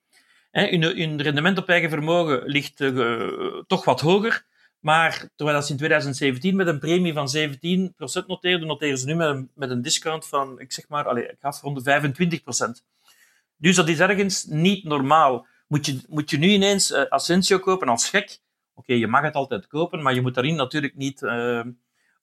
Hun, 0.50 1.22
rendement 1.22 1.58
op 1.58 1.68
eigen 1.68 1.90
vermogen 1.90 2.42
ligt 2.44 2.80
uh, 2.80 3.62
toch 3.66 3.84
wat 3.84 4.00
hoger. 4.00 4.46
Maar 4.78 5.28
terwijl 5.36 5.62
ze 5.62 5.70
in 5.70 5.76
2017 5.76 6.56
met 6.56 6.66
een 6.66 6.78
premie 6.78 7.12
van 7.12 7.28
17% 7.36 8.26
noteerden, 8.26 8.66
noteren 8.66 8.98
ze 8.98 9.06
nu 9.06 9.14
met 9.14 9.28
een, 9.28 9.50
met 9.54 9.70
een 9.70 9.82
discount 9.82 10.26
van, 10.26 10.60
ik 10.60 10.72
zeg 10.72 10.88
maar, 10.88 11.08
allez, 11.08 11.28
ik 11.28 11.36
ga 11.40 11.54
rond 11.60 11.84
de 11.84 12.80
25%. 12.80 12.84
Dus 13.56 13.76
dat 13.76 13.88
is 13.88 14.00
ergens 14.00 14.44
niet 14.44 14.84
normaal. 14.84 15.46
Moet 15.66 15.86
je, 15.86 16.00
moet 16.08 16.30
je 16.30 16.38
nu 16.38 16.48
ineens 16.48 16.90
uh, 16.90 17.58
kopen 17.60 17.88
als 17.88 18.10
gek? 18.10 18.40
Je 18.96 19.06
mag 19.06 19.22
het 19.22 19.34
altijd 19.34 19.66
kopen, 19.66 20.02
maar 20.02 20.14
je 20.14 20.20
moet 20.20 20.34
daarin 20.34 20.54
natuurlijk 20.54 20.96
niet 20.96 21.22
uh, 21.22 21.64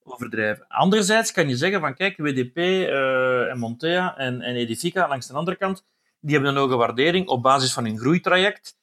overdrijven. 0.03 0.67
Anderzijds 0.67 1.31
kan 1.31 1.49
je 1.49 1.57
zeggen 1.57 1.79
van, 1.79 1.95
kijk, 1.95 2.17
WDP 2.17 2.57
uh, 2.57 3.49
en 3.49 3.59
Montea 3.59 4.17
en, 4.17 4.41
Edifica 4.41 5.07
langs 5.07 5.27
de 5.27 5.33
andere 5.33 5.57
kant, 5.57 5.85
die 6.19 6.33
hebben 6.33 6.51
een 6.51 6.57
hoge 6.61 6.75
waardering 6.75 7.27
op 7.27 7.41
basis 7.41 7.73
van 7.73 7.85
hun 7.85 7.97
groeitraject. 7.97 8.77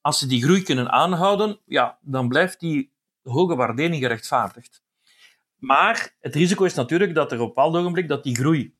Als 0.00 0.18
ze 0.18 0.26
die 0.26 0.42
groei 0.42 0.62
kunnen 0.62 0.90
aanhouden, 0.90 1.60
ja, 1.66 1.98
dan 2.00 2.28
blijft 2.28 2.60
die 2.60 2.92
hoge 3.22 3.56
waardering 3.56 4.02
gerechtvaardigd. 4.02 4.82
Maar 5.56 6.16
het 6.20 6.34
risico 6.34 6.64
is 6.64 6.74
natuurlijk 6.74 7.14
dat 7.14 7.32
er 7.32 7.40
op 7.40 7.42
een 7.42 7.48
bepaald 7.54 7.76
ogenblik 7.76 8.08
dat 8.08 8.22
die 8.22 8.36
groei 8.36 8.74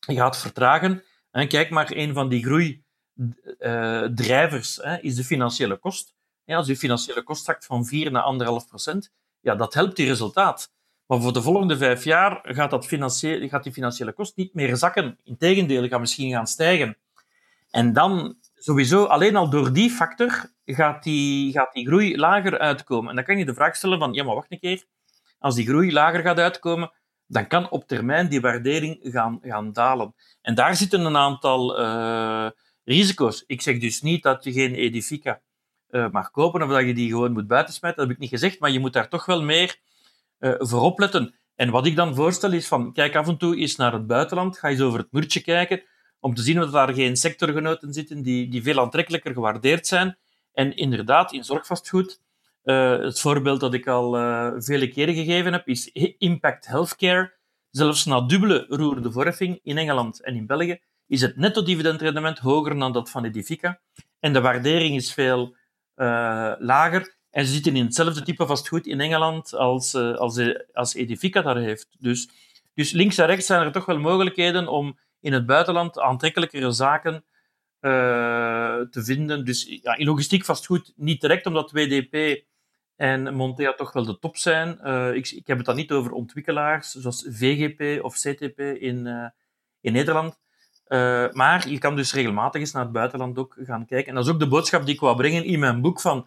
gaat 0.00 0.38
vertragen. 0.38 1.04
En 1.30 1.48
kijk 1.48 1.70
maar, 1.70 1.90
een 1.90 2.12
van 2.12 2.28
die 2.28 2.44
groeidrijvers 2.44 4.78
is 5.00 5.14
de 5.14 5.24
financiële 5.24 5.76
kost. 5.76 6.14
Als 6.46 6.66
je 6.66 6.76
financiële 6.76 7.22
kost 7.22 7.44
zakt 7.44 7.66
van 7.66 7.84
4 7.84 8.10
naar 8.10 8.24
1,5 8.62 8.68
procent, 8.68 9.12
ja, 9.40 9.54
dat 9.54 9.74
helpt 9.74 9.96
die 9.96 10.06
resultaat. 10.06 10.72
Maar 11.06 11.20
voor 11.20 11.32
de 11.32 11.42
volgende 11.42 11.76
vijf 11.76 12.04
jaar 12.04 12.40
gaat, 12.42 12.70
dat 12.70 12.86
gaat 12.86 13.62
die 13.62 13.72
financiële 13.72 14.12
kost 14.12 14.36
niet 14.36 14.54
meer 14.54 14.76
zakken. 14.76 15.18
Integendeel, 15.22 15.88
gaat 15.88 16.00
misschien 16.00 16.30
gaan 16.30 16.46
stijgen. 16.46 16.96
En 17.70 17.92
dan, 17.92 18.36
sowieso, 18.54 19.04
alleen 19.04 19.36
al 19.36 19.50
door 19.50 19.72
die 19.72 19.90
factor, 19.90 20.50
gaat 20.64 21.02
die, 21.02 21.52
gaat 21.52 21.72
die 21.72 21.86
groei 21.86 22.16
lager 22.18 22.58
uitkomen. 22.58 23.10
En 23.10 23.16
dan 23.16 23.24
kan 23.24 23.38
je 23.38 23.44
de 23.44 23.54
vraag 23.54 23.76
stellen 23.76 23.98
van, 23.98 24.12
ja, 24.12 24.24
maar 24.24 24.34
wacht 24.34 24.52
een 24.52 24.58
keer. 24.58 24.84
Als 25.38 25.54
die 25.54 25.66
groei 25.66 25.92
lager 25.92 26.20
gaat 26.20 26.38
uitkomen, 26.38 26.92
dan 27.26 27.46
kan 27.46 27.70
op 27.70 27.88
termijn 27.88 28.28
die 28.28 28.40
waardering 28.40 28.98
gaan, 29.02 29.38
gaan 29.42 29.72
dalen. 29.72 30.14
En 30.42 30.54
daar 30.54 30.76
zitten 30.76 31.04
een 31.04 31.16
aantal 31.16 31.80
uh, 31.80 32.50
risico's. 32.84 33.44
Ik 33.46 33.62
zeg 33.62 33.78
dus 33.78 34.02
niet 34.02 34.22
dat 34.22 34.44
je 34.44 34.52
geen 34.52 34.74
Edifica 34.74 35.40
uh, 35.94 36.10
mag 36.10 36.30
kopen 36.30 36.62
of 36.62 36.70
dat 36.70 36.86
je 36.86 36.94
die 36.94 37.08
gewoon 37.08 37.32
moet 37.32 37.46
buitensmijten. 37.46 38.00
Dat 38.00 38.08
heb 38.08 38.16
ik 38.16 38.22
niet 38.22 38.40
gezegd, 38.40 38.60
maar 38.60 38.70
je 38.70 38.78
moet 38.78 38.92
daar 38.92 39.08
toch 39.08 39.26
wel 39.26 39.42
meer 39.42 39.76
uh, 40.40 40.54
voor 40.58 40.80
opletten. 40.80 41.34
En 41.54 41.70
wat 41.70 41.86
ik 41.86 41.96
dan 41.96 42.14
voorstel 42.14 42.52
is 42.52 42.68
van, 42.68 42.92
kijk 42.92 43.16
af 43.16 43.28
en 43.28 43.36
toe 43.36 43.56
eens 43.56 43.76
naar 43.76 43.92
het 43.92 44.06
buitenland, 44.06 44.58
ga 44.58 44.68
eens 44.68 44.80
over 44.80 44.98
het 44.98 45.12
muurtje 45.12 45.40
kijken, 45.40 45.82
om 46.20 46.34
te 46.34 46.42
zien 46.42 46.62
of 46.62 46.70
daar 46.70 46.94
geen 46.94 47.16
sectorgenoten 47.16 47.92
zitten 47.92 48.22
die, 48.22 48.48
die 48.48 48.62
veel 48.62 48.80
aantrekkelijker 48.80 49.32
gewaardeerd 49.32 49.86
zijn. 49.86 50.16
En 50.52 50.76
inderdaad, 50.76 51.32
in 51.32 51.44
zorgvastgoed, 51.44 52.20
uh, 52.64 52.98
het 52.98 53.20
voorbeeld 53.20 53.60
dat 53.60 53.74
ik 53.74 53.86
al 53.86 54.12
vele 54.62 54.88
keren 54.88 55.14
gegeven 55.14 55.52
heb, 55.52 55.68
is 55.68 55.88
Impact 56.18 56.66
Healthcare. 56.66 57.32
Zelfs 57.70 58.04
na 58.04 58.20
dubbele 58.20 58.66
roerende 58.68 59.12
vorfing 59.12 59.60
in 59.62 59.78
Engeland 59.78 60.22
en 60.22 60.34
in 60.34 60.46
België 60.46 60.80
is 61.06 61.20
het 61.20 61.36
netto 61.36 61.62
dividendrendement 61.62 62.38
hoger 62.38 62.78
dan 62.78 62.92
dat 62.92 63.10
van 63.10 63.24
Edifica. 63.24 63.80
En 64.20 64.32
de 64.32 64.40
waardering 64.40 64.94
is 64.94 65.12
veel 65.12 65.56
lager. 66.58 67.14
En 67.30 67.46
ze 67.46 67.52
zitten 67.52 67.76
in 67.76 67.84
hetzelfde 67.84 68.22
type 68.22 68.46
vastgoed 68.46 68.86
in 68.86 69.00
Engeland 69.00 69.54
als, 69.54 69.94
uh, 69.94 70.14
als, 70.14 70.40
als 70.72 70.94
Edifica 70.94 71.42
daar 71.42 71.56
heeft. 71.56 71.96
Dus, 71.98 72.28
dus 72.74 72.92
links 72.92 73.18
en 73.18 73.26
rechts 73.26 73.46
zijn 73.46 73.62
er 73.66 73.72
toch 73.72 73.86
wel 73.86 73.98
mogelijkheden 73.98 74.68
om 74.68 74.98
in 75.20 75.32
het 75.32 75.46
buitenland 75.46 75.98
aantrekkelijkere 75.98 76.70
zaken 76.70 77.24
te 78.90 79.02
vinden. 79.04 79.44
Dus 79.44 79.78
ja, 79.82 79.96
in 79.96 80.06
logistiek 80.06 80.44
vastgoed 80.44 80.92
niet 80.96 81.20
direct, 81.20 81.46
omdat 81.46 81.70
WDP 81.70 82.44
en 82.96 83.34
Montea 83.34 83.72
toch 83.72 83.92
wel 83.92 84.04
de 84.04 84.18
top 84.18 84.36
zijn. 84.36 84.70
Ik, 85.14 85.30
ik, 85.30 85.46
heb 85.46 85.56
het 85.56 85.66
dan 85.66 85.76
niet 85.76 85.92
over 85.92 86.12
ontwikkelaars 86.12 86.90
zoals 86.90 87.26
VGP 87.30 88.04
of 88.04 88.14
CTP 88.14 88.60
in, 88.60 89.06
in 89.80 89.92
Nederland. 89.92 90.38
Uh, 90.94 91.30
maar 91.32 91.68
je 91.68 91.78
kan 91.78 91.96
dus 91.96 92.12
regelmatig 92.12 92.60
eens 92.60 92.72
naar 92.72 92.82
het 92.82 92.92
buitenland 92.92 93.38
ook 93.38 93.56
gaan 93.58 93.86
kijken. 93.86 94.08
En 94.08 94.14
dat 94.14 94.24
is 94.26 94.32
ook 94.32 94.38
de 94.38 94.48
boodschap 94.48 94.84
die 94.84 94.94
ik 94.94 95.00
wou 95.00 95.16
brengen 95.16 95.44
in 95.44 95.58
mijn 95.58 95.80
boek. 95.80 96.00
Van, 96.00 96.26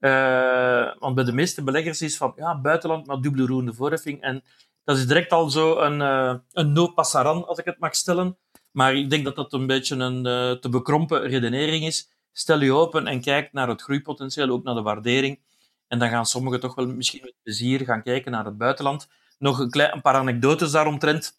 uh, 0.00 0.94
want 0.98 1.14
bij 1.14 1.24
de 1.24 1.32
meeste 1.32 1.62
beleggers 1.62 2.02
is 2.02 2.16
van 2.16 2.32
ja, 2.36 2.60
buitenland 2.60 3.06
maar 3.06 3.20
dubbele 3.20 3.46
roerende 3.46 3.74
voorheffing. 3.74 4.20
En 4.22 4.42
dat 4.84 4.96
is 4.96 5.06
direct 5.06 5.32
al 5.32 5.50
zo 5.50 5.78
een, 5.78 6.00
uh, 6.00 6.34
een 6.52 6.72
no 6.72 6.86
passaran, 6.86 7.46
als 7.46 7.58
ik 7.58 7.64
het 7.64 7.78
mag 7.78 7.94
stellen. 7.94 8.36
Maar 8.70 8.94
ik 8.94 9.10
denk 9.10 9.24
dat 9.24 9.36
dat 9.36 9.52
een 9.52 9.66
beetje 9.66 9.96
een 9.96 10.22
te 10.60 10.68
bekrompen 10.68 11.20
redenering 11.22 11.84
is. 11.84 12.10
Stel 12.32 12.60
je 12.60 12.72
open 12.72 13.06
en 13.06 13.20
kijk 13.20 13.52
naar 13.52 13.68
het 13.68 13.82
groeipotentieel, 13.82 14.48
ook 14.48 14.64
naar 14.64 14.74
de 14.74 14.82
waardering. 14.82 15.40
En 15.88 15.98
dan 15.98 16.08
gaan 16.08 16.26
sommigen 16.26 16.60
toch 16.60 16.74
wel 16.74 16.86
misschien 16.86 17.20
met 17.22 17.34
plezier 17.42 17.84
gaan 17.84 18.02
kijken 18.02 18.32
naar 18.32 18.44
het 18.44 18.58
buitenland. 18.58 19.08
Nog 19.38 19.58
een, 19.58 19.70
klein, 19.70 19.92
een 19.94 20.00
paar 20.00 20.14
anekdotes 20.14 20.70
daaromtrent. 20.70 21.37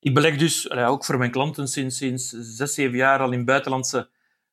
Ik 0.00 0.14
beleg 0.14 0.36
dus 0.36 0.70
ook 0.70 1.04
voor 1.04 1.18
mijn 1.18 1.30
klanten 1.30 1.68
sinds, 1.68 1.96
sinds 1.96 2.28
zes, 2.28 2.74
zeven 2.74 2.96
jaar 2.96 3.20
al 3.20 3.32
in 3.32 3.44
buitenlandse 3.44 4.08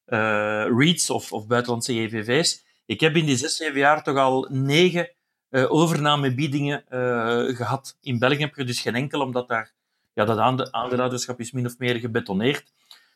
uh, 0.08 0.66
REITs 0.78 1.10
of, 1.10 1.32
of 1.32 1.48
buitenlandse 1.48 1.94
EVV's. 1.94 2.66
Ik 2.86 3.00
heb 3.00 3.16
in 3.16 3.26
die 3.26 3.38
zes, 3.38 3.56
zeven 3.56 3.80
jaar 3.80 4.04
toch 4.04 4.18
al 4.18 4.48
negen 4.50 5.10
uh, 5.50 5.72
overnamebiedingen 5.72 6.84
uh, 6.90 7.56
gehad. 7.56 7.98
In 8.02 8.20
België 8.20 8.40
heb 8.40 8.56
je 8.56 8.64
dus 8.64 8.82
geen 8.82 8.96
enkel, 8.96 9.22
omdat 9.22 9.48
daar 9.48 9.72
ja, 10.14 10.26
dat 10.26 10.38
aandeelhouderschap 10.72 11.40
is 11.40 11.52
min 11.52 11.66
of 11.66 11.78
meer 11.78 11.96
gebetoneerd. 11.96 12.74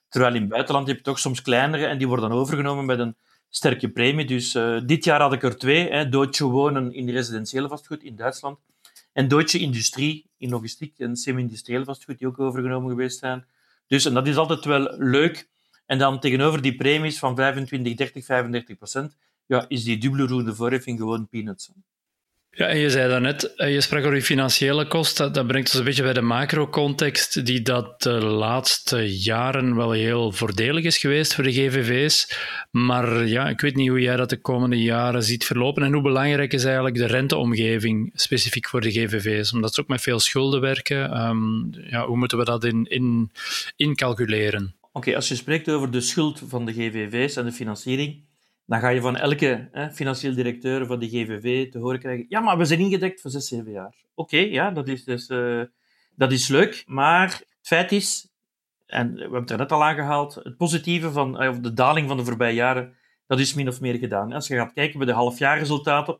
Terwijl 0.10 0.34
in 0.36 0.41
het 0.41 0.50
buitenland 0.50 0.88
heb 0.88 0.98
je 0.98 1.04
toch 1.04 1.20
soms 1.20 1.41
kleinere 1.41 1.86
en 1.86 1.98
die 1.98 2.08
worden 2.08 2.32
overgenomen 2.32 2.86
met 2.86 3.00
een 3.00 3.15
sterke 3.50 3.89
premie. 3.89 4.26
Dus 4.26 4.52
dit 4.86 5.04
jaar 5.04 5.22
had 5.22 5.34
ik 5.34 5.44
er 5.44 5.58
twee. 5.58 6.10
Deutsche 6.10 6.46
Wonen 6.46 6.94
in 6.94 7.10
residentiële 7.10 7.67
vastgoed 7.67 8.04
in 8.04 8.15
Duitsland 8.15 8.60
En 9.13 9.28
Deutsche 9.28 9.60
Industrie 9.60 10.30
in 10.38 10.50
logistiek 10.50 11.00
en 11.00 11.15
semi-industrieel 11.15 11.84
vastgoed 11.84 12.17
die 12.19 12.28
ook 12.28 12.39
overgenomen 12.39 12.89
geweest 12.89 13.19
zijn. 13.19 13.45
Dus 13.88 14.06
en 14.06 14.13
dat 14.13 14.28
is 14.28 14.36
altijd 14.36 14.65
wel 14.65 14.97
leuk. 14.97 15.50
En 15.86 15.97
dan 15.97 16.19
tegenover 16.19 16.62
die 16.62 16.76
premies 16.76 17.19
van 17.19 17.36
25, 17.36 17.95
30, 17.95 18.26
35 18.26 18.78
procent, 18.78 19.17
ja, 19.45 19.65
is 19.67 19.84
die 19.84 19.97
dubbele 19.97 20.28
roende 20.28 20.56
voorheffing 20.56 21.00
gewoon 21.00 21.28
peanuts. 21.28 21.71
Ja, 22.54 22.68
en 22.68 22.78
je 22.78 22.90
zei 22.90 23.10
daarnet, 23.10 23.56
eh, 23.56 23.74
je 23.74 23.82
sprak 23.82 24.02
over 24.02 24.14
die 24.14 24.22
financiële 24.22 24.88
kosten. 24.88 25.34
Dat 25.34 25.48
brengt 25.48 25.70
ons 25.70 25.78
een 25.78 25.84
beetje 25.84 26.04
bij 26.04 26.14
de 26.14 26.22
macro-context, 26.22 27.46
die 27.46 27.62
dat 27.62 28.02
de 28.02 28.12
laatste 28.12 29.20
jaren 29.20 29.76
wel 29.76 29.92
heel 29.92 30.32
voordelig 30.32 30.84
is 30.84 30.98
geweest 30.98 31.36
voor 31.36 31.44
de 31.44 31.54
GVV's. 31.54 32.40
Maar 32.72 33.28
ja, 33.28 33.50
ik 33.50 33.62
weet 33.62 33.76
niet 33.76 33.90
hoe 33.90 34.02
jij 34.02 34.16
dat 34.16 34.30
de 34.30 34.42
komende 34.42 34.82
jaren 34.82 35.24
ziet 35.24 35.46
verlopen. 35.46 35.84
En 35.84 35.94
hoe 35.94 36.02
belangrijk 36.02 36.54
is 36.54 36.64
eigenlijk 36.64 36.96
de 36.96 37.06
renteomgeving 37.06 38.12
specifiek 38.14 38.68
voor 38.68 38.82
de 38.82 38.92
GVV's? 38.92 39.54
Omdat 39.54 39.74
ze 39.74 39.82
ook 39.82 39.88
met 39.88 40.02
veel 40.02 40.20
schulden 40.20 40.62
werken. 40.62 41.28
Um, 41.28 41.70
ja, 41.90 42.06
hoe 42.06 42.18
moeten 42.18 42.38
we 42.38 42.46
dat 42.46 42.64
in, 42.64 42.86
in, 42.90 43.32
incalculeren? 43.76 44.76
Oké, 44.92 45.16
als 45.16 45.28
je 45.28 45.36
spreekt 45.36 45.70
over 45.70 45.92
de 45.92 46.02
schuld 46.02 46.42
van 46.48 46.66
de 46.66 46.74
GVV's 46.74 47.36
en 47.36 47.46
de 47.46 47.52
financiering, 47.52 48.24
dan 48.65 48.80
ga 48.80 48.89
je 48.89 49.02
van 49.02 49.15
elke 49.15 49.69
hè, 49.71 49.91
financieel 49.91 50.36
directeur 50.36 50.86
van 50.86 51.00
de 51.00 51.10
GVV 51.10 51.71
te 51.71 51.80
horen 51.80 52.00
krijgen: 52.00 52.26
ja, 52.30 52.39
maar 52.39 52.58
we 52.58 52.65
zijn 52.65 52.80
ingedekt 52.80 53.21
voor 53.21 53.32
zes, 53.32 53.47
zeven 53.47 53.71
jaar. 53.71 53.95
Oké, 54.13 54.38
ja, 54.38 54.71
dat 54.71 54.88
is, 54.88 55.04
dus, 55.04 55.30
uh, 55.30 55.63
dat 56.15 56.32
is 56.32 56.47
leuk. 56.47 56.84
Maar 56.86 57.28
het 57.28 57.47
feit 57.62 57.91
is, 57.91 58.30
en 58.86 59.13
we 59.13 59.21
hebben 59.21 59.41
het 59.41 59.52
er 59.52 59.58
net 59.58 59.71
al 59.71 59.84
aangehaald, 59.84 60.36
het 60.36 60.58
positieve 60.58 61.12
van 61.12 61.39
eh, 61.39 61.50
of 61.50 61.60
de 61.60 61.74
daling 61.74 62.08
van 62.08 62.17
de 62.17 62.26
voorbije 62.26 62.54
jaren, 62.54 62.97
dat 63.28 63.39
is 63.39 63.54
min 63.54 63.67
of 63.67 63.82
meer 63.82 63.95
gedaan. 63.95 64.32
Als 64.32 64.47
je 64.47 64.56
gaat 64.56 64.74
kijken 64.74 64.97
bij 64.97 65.08
de 65.08 65.13
halfjaarresultaten 65.13 66.19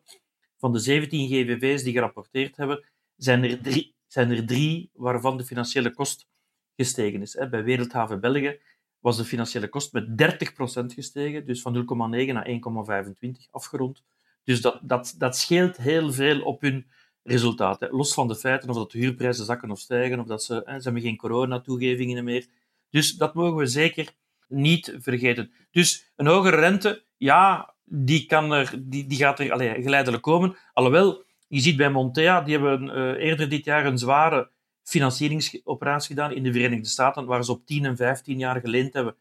van 0.58 0.74
de 0.74 0.80
17 0.80 1.28
GVV's 1.28 1.84
die 1.84 1.94
gerapporteerd 1.94 2.58
hebben, 2.58 2.86
zijn 3.16 3.44
er 3.44 3.62
drie, 3.62 3.96
zijn 4.08 4.32
er 4.32 4.46
drie 4.46 4.90
waarvan 4.94 5.38
de 5.38 5.46
financiële 5.46 5.94
kost 5.94 6.28
gestegen 6.76 7.22
is. 7.22 7.38
Bij 7.50 7.64
Wereldhaven 7.64 8.20
België 8.20 8.60
was 9.02 9.18
de 9.18 9.26
financiële 9.26 9.70
kost 9.70 9.94
met 9.94 10.08
30% 10.08 10.94
gestegen, 10.94 11.46
dus 11.46 11.62
van 11.62 11.76
0,9 11.76 12.34
naar 12.34 12.48
1,25 12.48 13.30
afgerond. 13.52 14.04
Dus 14.44 14.62
dat, 14.62 14.80
dat, 14.82 15.16
dat 15.18 15.38
scheelt 15.38 15.78
heel 15.78 16.14
veel 16.14 16.42
op 16.42 16.62
hun 16.62 16.86
resultaten. 17.24 17.90
Los 17.92 18.14
van 18.14 18.28
de 18.28 18.36
feiten 18.36 18.70
of 18.70 18.76
dat 18.76 18.92
de 18.92 18.98
huurprijzen 18.98 19.46
zakken 19.46 19.72
of 19.72 19.80
stijgen, 19.80 20.20
of 20.20 20.26
dat 20.26 20.44
ze, 20.44 20.54
hè, 20.66 20.78
ze 20.78 20.84
hebben 20.84 21.02
geen 21.02 21.18
coronatoegevingen 21.18 22.24
meer. 22.24 22.48
Dus 22.90 23.16
dat 23.16 23.34
mogen 23.34 23.56
we 23.56 23.66
zeker 23.66 24.10
niet 24.48 24.96
vergeten. 25.00 25.52
Dus 25.72 26.12
een 26.16 26.28
hogere 26.28 26.56
rente, 26.56 27.04
ja, 27.18 27.74
die, 27.84 28.26
kan 28.26 28.52
er, 28.52 28.74
die, 28.80 29.08
die 29.08 29.18
gaat 29.18 29.40
er 29.40 29.52
allez, 29.52 29.84
geleidelijk 29.84 30.24
komen. 30.24 30.56
Alhoewel, 30.74 31.24
je 31.48 31.60
ziet 31.60 31.78
bij 31.78 31.90
Montea, 31.90 32.42
die 32.42 32.58
hebben 32.58 32.88
uh, 32.88 33.26
eerder 33.26 33.50
dit 33.50 33.66
jaar 33.66 33.86
een 33.86 33.98
zware 33.98 34.50
financieringsoperatie 34.84 36.16
gedaan 36.16 36.32
in 36.32 36.44
de 36.44 36.52
Verenigde 36.52 36.88
Staten, 36.88 37.26
waar 37.26 37.44
ze 37.44 37.52
op 37.52 37.66
10 37.66 37.86
en 37.86 37.96
15 37.96 38.38
jaar 38.38 38.60
geleend 38.60 38.94
hebben 38.94 39.16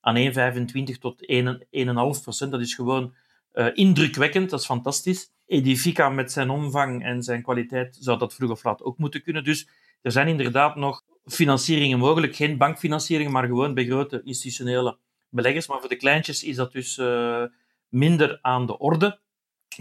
aan 0.00 0.16
1,25 0.16 0.98
tot 1.00 1.26
1,5 2.18 2.22
procent. 2.22 2.50
Dat 2.50 2.60
is 2.60 2.74
gewoon 2.74 3.14
uh, 3.54 3.66
indrukwekkend, 3.74 4.50
dat 4.50 4.60
is 4.60 4.66
fantastisch. 4.66 5.32
Edifica 5.46 6.08
met 6.08 6.32
zijn 6.32 6.50
omvang 6.50 7.04
en 7.04 7.22
zijn 7.22 7.42
kwaliteit 7.42 7.96
zou 8.00 8.18
dat 8.18 8.34
vroeg 8.34 8.50
of 8.50 8.64
laat 8.64 8.82
ook 8.82 8.98
moeten 8.98 9.22
kunnen. 9.22 9.44
Dus 9.44 9.68
er 10.02 10.12
zijn 10.12 10.28
inderdaad 10.28 10.76
nog 10.76 11.02
financieringen 11.24 11.98
mogelijk. 11.98 12.36
Geen 12.36 12.58
bankfinanciering, 12.58 13.30
maar 13.30 13.46
gewoon 13.46 13.74
bij 13.74 13.84
grote 13.84 14.20
institutionele 14.24 14.98
beleggers. 15.28 15.66
Maar 15.66 15.80
voor 15.80 15.88
de 15.88 15.96
kleintjes 15.96 16.44
is 16.44 16.56
dat 16.56 16.72
dus 16.72 16.98
uh, 16.98 17.44
minder 17.88 18.38
aan 18.42 18.66
de 18.66 18.78
orde. 18.78 19.20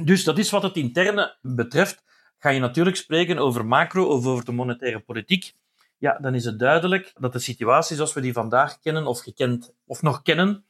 Dus 0.02 0.24
dat 0.24 0.38
is 0.38 0.50
wat 0.50 0.63
het 0.63 0.76
interne 0.76 1.38
betreft 1.41 2.04
ga 2.43 2.49
je 2.49 2.60
natuurlijk 2.60 2.95
spreken 2.95 3.38
over 3.38 3.65
macro 3.65 4.06
of 4.06 4.25
over 4.25 4.45
de 4.45 4.51
monetaire 4.51 4.99
politiek, 4.99 5.53
ja, 5.97 6.17
dan 6.21 6.36
is 6.36 6.45
het 6.45 6.60
duidelijk 6.60 7.13
dat 7.19 7.34
de 7.34 7.39
situatie 7.39 7.95
zoals 7.95 8.13
we 8.13 8.21
die 8.21 8.34
vandaag 8.34 8.79
kennen 8.79 9.06
of 9.08 9.19
gekend 9.19 9.73
of 9.86 10.01
nog 10.01 10.21
kennen, 10.21 10.65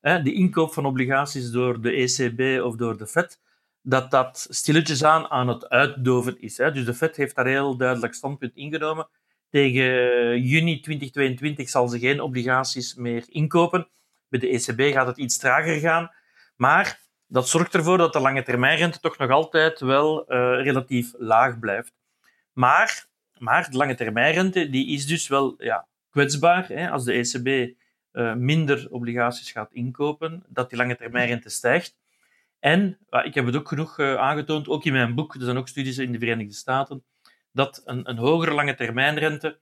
hè, 0.00 0.22
de 0.22 0.32
inkoop 0.32 0.72
van 0.72 0.86
obligaties 0.86 1.50
door 1.50 1.80
de 1.80 1.92
ECB 1.92 2.62
of 2.64 2.76
door 2.76 2.96
de 2.98 3.06
Fed, 3.06 3.40
dat 3.82 4.10
dat 4.10 4.46
stilletjes 4.50 5.04
aan 5.04 5.30
aan 5.30 5.48
het 5.48 5.68
uitdoven 5.68 6.40
is. 6.40 6.58
Hè. 6.58 6.72
Dus 6.72 6.84
de 6.84 6.94
Fed 6.94 7.16
heeft 7.16 7.34
daar 7.34 7.46
heel 7.46 7.76
duidelijk 7.76 8.14
standpunt 8.14 8.54
ingenomen. 8.54 9.08
Tegen 9.50 9.84
juni 10.42 10.80
2022 10.80 11.68
zal 11.68 11.88
ze 11.88 11.98
geen 11.98 12.20
obligaties 12.20 12.94
meer 12.94 13.24
inkopen. 13.28 13.88
Bij 14.28 14.40
de 14.40 14.48
ECB 14.48 14.94
gaat 14.94 15.06
het 15.06 15.18
iets 15.18 15.38
trager 15.38 15.78
gaan. 15.78 16.10
Maar 16.56 17.00
dat 17.26 17.48
zorgt 17.48 17.74
ervoor 17.74 17.98
dat 17.98 18.12
de 18.12 18.20
lange 18.20 18.42
termijnrente 18.42 19.00
toch 19.00 19.18
nog 19.18 19.30
altijd 19.30 19.80
wel 19.80 20.32
uh, 20.32 20.36
relatief 20.62 21.12
laag 21.18 21.58
blijft. 21.58 21.92
Maar, 22.52 23.06
maar 23.38 23.70
de 23.70 23.76
lange 23.76 23.94
termijnrente 23.94 24.70
die 24.70 24.86
is 24.86 25.06
dus 25.06 25.28
wel 25.28 25.54
ja, 25.58 25.86
kwetsbaar. 26.10 26.68
Hè, 26.68 26.90
als 26.90 27.04
de 27.04 27.12
ECB 27.12 27.76
eh, 28.10 28.34
minder 28.34 28.86
obligaties 28.90 29.52
gaat 29.52 29.72
inkopen, 29.72 30.44
dat 30.48 30.68
die 30.68 30.78
lange 30.78 30.96
termijnrente 30.96 31.48
stijgt. 31.48 31.96
En 32.58 32.98
ik 33.24 33.34
heb 33.34 33.46
het 33.46 33.56
ook 33.56 33.68
genoeg 33.68 33.98
uh, 33.98 34.14
aangetoond, 34.14 34.68
ook 34.68 34.84
in 34.84 34.92
mijn 34.92 35.14
boek, 35.14 35.34
er 35.34 35.42
zijn 35.42 35.56
ook 35.56 35.68
studies 35.68 35.98
in 35.98 36.12
de 36.12 36.18
Verenigde 36.18 36.54
Staten, 36.54 37.04
dat 37.52 37.82
een, 37.84 38.08
een 38.10 38.16
hogere 38.16 38.54
lange 38.54 38.74
termijnrente 38.74 39.58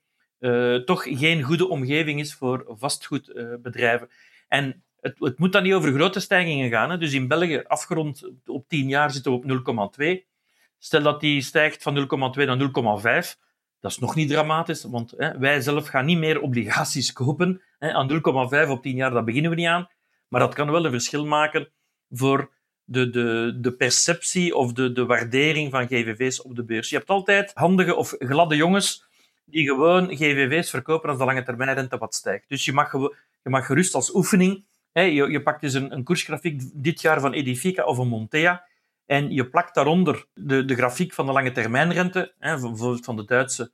toch 0.84 1.02
geen 1.02 1.42
goede 1.42 1.68
omgeving 1.68 2.20
is 2.20 2.34
voor 2.34 2.64
vastgoedbedrijven. 2.68 4.08
en 4.48 4.82
het, 5.02 5.18
het, 5.18 5.38
moet 5.38 5.52
dan 5.52 5.62
niet 5.62 5.72
over 5.72 5.92
grote 5.92 6.20
stijgingen 6.20 6.70
gaan. 6.70 6.90
Hè. 6.90 6.98
Dus 6.98 7.12
in 7.12 7.28
België, 7.28 7.62
afgerond 7.66 8.30
op 8.46 8.68
10 8.68 8.88
jaar, 8.88 9.10
zitten 9.10 9.32
we 9.32 9.62
op 9.64 9.94
0,2. 10.00 10.30
Stel 10.78 11.02
dat 11.02 11.20
die 11.20 11.42
stijgt 11.42 11.82
van 11.82 12.08
0,2 12.36 12.44
naar 12.46 13.24
0,5. 13.24 13.40
Dat 13.80 13.90
is 13.90 13.98
nog 13.98 14.14
niet 14.14 14.28
dramatisch, 14.28 14.84
want 14.84 15.14
hè, 15.16 15.38
wij 15.38 15.60
zelf 15.60 15.86
gaan 15.86 16.04
niet 16.04 16.18
meer 16.18 16.40
obligaties 16.40 17.12
kopen. 17.12 17.62
Hè. 17.78 17.92
Aan 17.92 18.10
0,5 18.64 18.68
op 18.68 18.82
10 18.82 18.96
jaar, 18.96 19.10
dat 19.10 19.24
beginnen 19.24 19.50
we 19.50 19.56
niet 19.56 19.66
aan. 19.66 19.88
Maar 20.28 20.40
dat 20.40 20.54
kan 20.54 20.70
wel 20.70 20.84
een 20.84 20.90
verschil 20.90 21.26
maken 21.26 21.68
voor 22.10 22.50
de, 22.84 23.10
de, 23.10 23.58
de 23.60 23.72
perceptie 23.72 24.56
of 24.56 24.72
de, 24.72 24.92
de 24.92 25.06
waardering 25.06 25.70
van 25.70 25.86
GVV's 25.86 26.42
op 26.42 26.56
de 26.56 26.64
beurs. 26.64 26.90
Je 26.90 26.96
hebt 26.96 27.10
altijd 27.10 27.50
handige 27.54 27.94
of 27.94 28.14
gladde 28.18 28.56
jongens 28.56 29.04
die 29.44 29.66
gewoon 29.66 30.08
GVV's 30.08 30.70
verkopen 30.70 31.08
als 31.08 31.18
de 31.18 31.24
lange 31.24 31.42
termijn 31.42 31.74
rente 31.74 31.98
wat 31.98 32.14
stijgt. 32.14 32.48
Dus 32.48 32.64
je 32.64 32.72
mag, 32.72 32.92
je 33.42 33.50
mag 33.50 33.66
gerust 33.66 33.94
als 33.94 34.14
oefening 34.14 34.64
je, 34.92 35.30
je, 35.30 35.42
pakt 35.42 35.60
dus 35.60 35.74
een, 35.74 35.92
een 35.92 36.04
koersgrafiek 36.04 36.62
dit 36.74 37.00
jaar 37.00 37.20
van 37.20 37.32
Edifica 37.32 37.84
of 37.84 37.98
een 37.98 38.08
Montea 38.08 38.66
en 39.06 39.30
je 39.30 39.48
plakt 39.48 39.74
daaronder 39.74 40.26
de, 40.34 40.64
de 40.64 40.74
grafiek 40.74 41.12
van 41.12 41.26
de 41.26 41.32
lange 41.32 41.52
termijnrente, 41.52 42.34
hè, 42.38 42.60
bijvoorbeeld 42.60 43.04
van 43.04 43.16
de 43.16 43.24
Duitse 43.24 43.72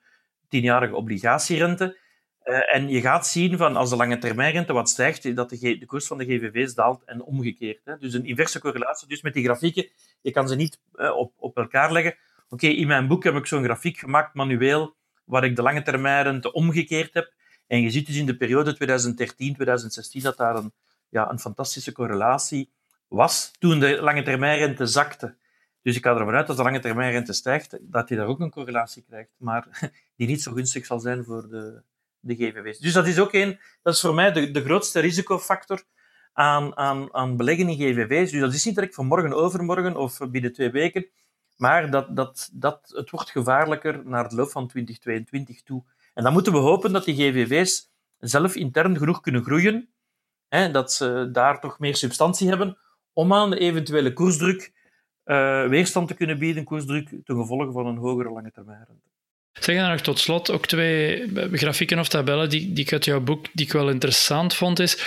tienjarige 0.48 0.94
obligatierente. 0.94 1.98
Uh, 2.44 2.74
en 2.74 2.88
je 2.88 3.00
gaat 3.00 3.26
zien 3.26 3.56
van 3.56 3.76
als 3.76 3.90
de 3.90 3.96
lange 3.96 4.18
termijnrente 4.18 4.72
wat 4.72 4.88
stijgt, 4.88 5.36
dat 5.36 5.50
de, 5.50 5.78
de 5.78 5.86
koers 5.86 6.06
van 6.06 6.18
de 6.18 6.24
GVV's 6.24 6.74
daalt 6.74 7.04
en 7.04 7.22
omgekeerd. 7.22 7.80
Hè. 7.84 7.98
Dus 7.98 8.14
een 8.14 8.24
inverse 8.24 8.60
correlatie. 8.60 9.08
Dus 9.08 9.22
met 9.22 9.34
die 9.34 9.44
grafieken, 9.44 9.88
je 10.20 10.30
kan 10.30 10.48
ze 10.48 10.54
niet 10.54 10.80
uh, 10.94 11.16
op, 11.16 11.32
op 11.36 11.56
elkaar 11.56 11.92
leggen. 11.92 12.16
Oké, 12.48 12.66
in 12.66 12.86
mijn 12.86 13.06
boek 13.06 13.24
heb 13.24 13.34
ik 13.34 13.46
zo'n 13.46 13.64
grafiek 13.64 13.98
gemaakt, 13.98 14.34
manueel, 14.34 14.96
waar 15.24 15.44
ik 15.44 15.56
de 15.56 15.62
lange 15.62 15.82
termijnrente 15.82 16.52
omgekeerd 16.52 17.14
heb. 17.14 17.32
En 17.66 17.80
je 17.80 17.90
ziet 17.90 18.06
dus 18.06 18.16
in 18.16 18.26
de 18.26 18.36
periode 18.36 18.74
2013-2016 20.18 20.22
dat 20.22 20.36
daar 20.36 20.56
een, 20.56 20.72
ja, 21.08 21.30
een 21.30 21.38
fantastische 21.38 21.92
correlatie 21.92 22.70
was 23.08 23.50
toen 23.58 23.80
de 23.80 24.02
lange 24.02 24.22
termijnrente 24.22 24.86
zakte. 24.86 25.36
Dus 25.82 25.96
ik 25.96 26.04
ga 26.04 26.16
ervan 26.16 26.34
uit 26.34 26.46
dat 26.46 26.56
de 26.56 26.62
lange 26.62 26.80
termijnrente 26.80 27.32
stijgt, 27.32 27.78
dat 27.80 28.08
hij 28.08 28.18
daar 28.18 28.26
ook 28.26 28.40
een 28.40 28.50
correlatie 28.50 29.02
krijgt, 29.02 29.30
maar 29.36 29.90
die 30.16 30.26
niet 30.26 30.42
zo 30.42 30.52
gunstig 30.52 30.86
zal 30.86 31.00
zijn 31.00 31.24
voor 31.24 31.48
de, 31.48 31.82
de 32.20 32.34
GVW's. 32.34 32.78
Dus 32.78 32.92
dat 32.92 33.06
is 33.06 33.18
ook 33.18 33.32
een, 33.32 33.58
dat 33.82 33.94
is 33.94 34.00
voor 34.00 34.14
mij 34.14 34.32
de, 34.32 34.50
de 34.50 34.64
grootste 34.64 35.00
risicofactor 35.00 35.82
aan, 36.32 36.76
aan, 36.76 37.14
aan 37.14 37.36
beleggen 37.36 37.68
in 37.68 37.76
GVW's. 37.76 38.30
Dus 38.30 38.40
dat 38.40 38.54
is 38.54 38.64
niet 38.64 38.74
direct 38.74 38.94
van 38.94 39.06
morgen 39.06 39.32
overmorgen 39.32 39.96
of 39.96 40.18
binnen 40.30 40.52
twee 40.52 40.70
weken, 40.70 41.06
maar 41.56 41.90
dat, 41.90 42.16
dat, 42.16 42.50
dat, 42.52 42.92
het 42.94 43.10
wordt 43.10 43.30
gevaarlijker 43.30 44.06
naar 44.06 44.28
de 44.28 44.34
loop 44.34 44.50
van 44.50 44.68
2022 44.68 45.62
toe. 45.62 45.84
En 46.14 46.24
dan 46.24 46.32
moeten 46.32 46.52
we 46.52 46.58
hopen 46.58 46.92
dat 46.92 47.04
die 47.04 47.14
GVW's 47.14 47.90
zelf 48.18 48.54
intern 48.54 48.98
genoeg 48.98 49.20
kunnen 49.20 49.44
groeien 49.44 49.88
Dat 50.48 50.92
ze 50.92 51.28
daar 51.32 51.60
toch 51.60 51.78
meer 51.78 51.96
substantie 51.96 52.48
hebben 52.48 52.78
om 53.12 53.32
aan 53.32 53.50
de 53.50 53.58
eventuele 53.58 54.12
koersdruk 54.12 54.72
uh, 55.24 55.68
weerstand 55.68 56.08
te 56.08 56.14
kunnen 56.14 56.38
bieden, 56.38 56.64
koersdruk 56.64 57.08
ten 57.08 57.36
gevolge 57.36 57.72
van 57.72 57.86
een 57.86 57.96
hogere 57.96 58.30
lange 58.30 58.50
termijn 58.50 58.84
rente. 58.86 59.08
Zeg 59.60 59.76
dan 59.76 59.90
nog 59.90 60.00
tot 60.00 60.18
slot 60.18 60.50
ook 60.50 60.66
twee 60.66 61.24
grafieken 61.52 61.98
of 61.98 62.08
tabellen 62.08 62.48
die, 62.48 62.72
die 62.72 62.84
ik 62.84 62.92
uit 62.92 63.04
jouw 63.04 63.20
boek 63.20 63.46
die 63.52 63.66
ik 63.66 63.72
wel 63.72 63.88
interessant 63.88 64.54
vond. 64.54 64.78
Is, 64.78 64.98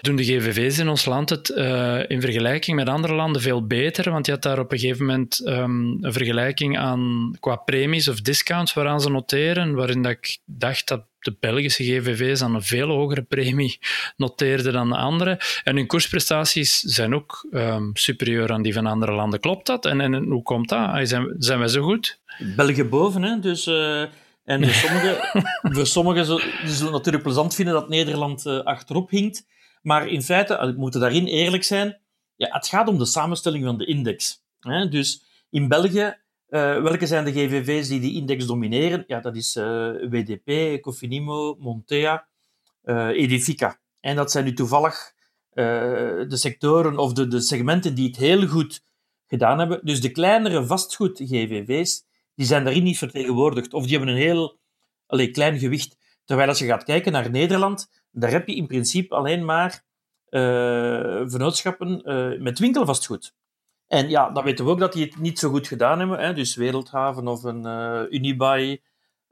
doen 0.00 0.16
de 0.16 0.24
GVV's 0.24 0.78
in 0.78 0.88
ons 0.88 1.04
land 1.04 1.30
het 1.30 1.48
uh, 1.48 2.10
in 2.10 2.20
vergelijking 2.20 2.76
met 2.76 2.88
andere 2.88 3.14
landen 3.14 3.42
veel 3.42 3.66
beter? 3.66 4.10
Want 4.10 4.26
je 4.26 4.32
had 4.32 4.42
daar 4.42 4.58
op 4.58 4.72
een 4.72 4.78
gegeven 4.78 5.06
moment 5.06 5.42
um, 5.46 5.98
een 6.00 6.12
vergelijking 6.12 6.78
aan 6.78 7.34
qua 7.40 7.56
premies 7.56 8.08
of 8.08 8.20
discounts 8.20 8.72
waaraan 8.72 9.00
ze 9.00 9.10
noteren, 9.10 9.74
waarin 9.74 10.02
dat 10.02 10.12
ik 10.12 10.38
dacht 10.44 10.88
dat 10.88 11.04
de 11.22 11.36
Belgische 11.40 11.84
GVV's 11.84 12.42
aan 12.42 12.54
een 12.54 12.62
veel 12.62 12.88
hogere 12.88 13.22
premie 13.22 13.78
noteerden 14.16 14.72
dan 14.72 14.88
de 14.88 14.96
andere. 14.96 15.40
En 15.64 15.76
hun 15.76 15.86
koersprestaties 15.86 16.78
zijn 16.78 17.14
ook 17.14 17.46
um, 17.52 17.90
superieur 17.94 18.52
aan 18.52 18.62
die 18.62 18.72
van 18.72 18.86
andere 18.86 19.12
landen. 19.12 19.40
Klopt 19.40 19.66
dat? 19.66 19.86
En, 19.86 20.00
en 20.00 20.24
hoe 20.24 20.42
komt 20.42 20.68
dat? 20.68 21.08
Zijn, 21.08 21.34
zijn 21.38 21.58
wij 21.58 21.68
zo 21.68 21.82
goed? 21.82 22.20
België 22.38 22.84
boven, 22.84 23.22
hè? 23.22 23.38
Dus... 23.38 23.66
Uh... 23.66 24.04
En 24.44 24.64
voor 24.64 24.74
sommigen, 24.74 25.16
voor 25.74 25.86
sommigen 25.86 26.26
zullen 26.64 26.92
natuurlijk 26.92 27.24
plezant 27.24 27.54
vinden 27.54 27.74
dat 27.74 27.88
Nederland 27.88 28.46
uh, 28.46 28.58
achterop 28.58 29.10
hinkt. 29.10 29.46
Maar 29.82 30.08
in 30.08 30.22
feite, 30.22 30.58
we 30.60 30.74
moeten 30.76 31.00
daarin 31.00 31.26
eerlijk 31.26 31.64
zijn, 31.64 32.00
ja, 32.36 32.48
het 32.50 32.66
gaat 32.66 32.88
om 32.88 32.98
de 32.98 33.04
samenstelling 33.04 33.64
van 33.64 33.78
de 33.78 33.86
index. 33.86 34.44
Hè? 34.60 34.88
Dus 34.88 35.22
in 35.50 35.68
België 35.68 36.16
uh, 36.48 36.82
welke 36.82 37.06
zijn 37.06 37.24
de 37.24 37.32
GVV's 37.32 37.88
die 37.88 38.00
die 38.00 38.14
index 38.14 38.46
domineren? 38.46 39.04
Ja, 39.06 39.20
dat 39.20 39.36
is 39.36 39.56
eh, 39.56 39.90
WDP, 40.10 40.80
Cofinimo, 40.80 41.56
Montea, 41.58 42.26
Edifica. 42.84 43.80
En 44.00 44.16
dat 44.16 44.30
zijn 44.30 44.44
nu 44.44 44.52
toevallig 44.52 45.12
de 45.54 46.26
sectoren 46.28 46.98
of 46.98 47.12
de, 47.12 47.28
de 47.28 47.40
segmenten 47.40 47.94
die 47.94 48.06
het 48.06 48.16
heel 48.16 48.46
goed 48.46 48.84
gedaan 49.26 49.58
hebben. 49.58 49.80
Dus 49.82 50.00
de 50.00 50.10
kleinere 50.10 50.66
vastgoed-GVV's, 50.66 52.04
die 52.34 52.46
zijn 52.46 52.64
daarin 52.64 52.82
niet 52.82 52.98
vertegenwoordigd. 52.98 53.74
Of 53.74 53.82
die 53.82 53.96
hebben 53.96 54.14
een 54.14 54.20
heel 54.20 54.58
allee, 55.06 55.30
klein 55.30 55.58
gewicht. 55.58 55.98
Terwijl 56.24 56.48
als 56.48 56.58
je 56.58 56.66
gaat 56.66 56.84
kijken 56.84 57.12
naar 57.12 57.30
Nederland, 57.30 57.90
daar 58.10 58.30
heb 58.30 58.48
je 58.48 58.54
in 58.54 58.66
principe 58.66 59.14
alleen 59.14 59.44
maar 59.44 59.84
vernootschappen 61.28 62.02
met 62.42 62.58
winkelvastgoed. 62.58 63.34
En 63.92 64.08
ja, 64.08 64.30
dan 64.30 64.44
weten 64.44 64.64
we 64.64 64.70
ook 64.70 64.78
dat 64.78 64.92
die 64.92 65.04
het 65.04 65.18
niet 65.18 65.38
zo 65.38 65.50
goed 65.50 65.68
gedaan 65.68 65.98
hebben. 65.98 66.18
Hè? 66.18 66.34
Dus 66.34 66.54
Wereldhaven 66.54 67.28
of 67.28 67.42
een 67.42 67.66
uh, 67.66 68.02
Unibuy 68.10 68.82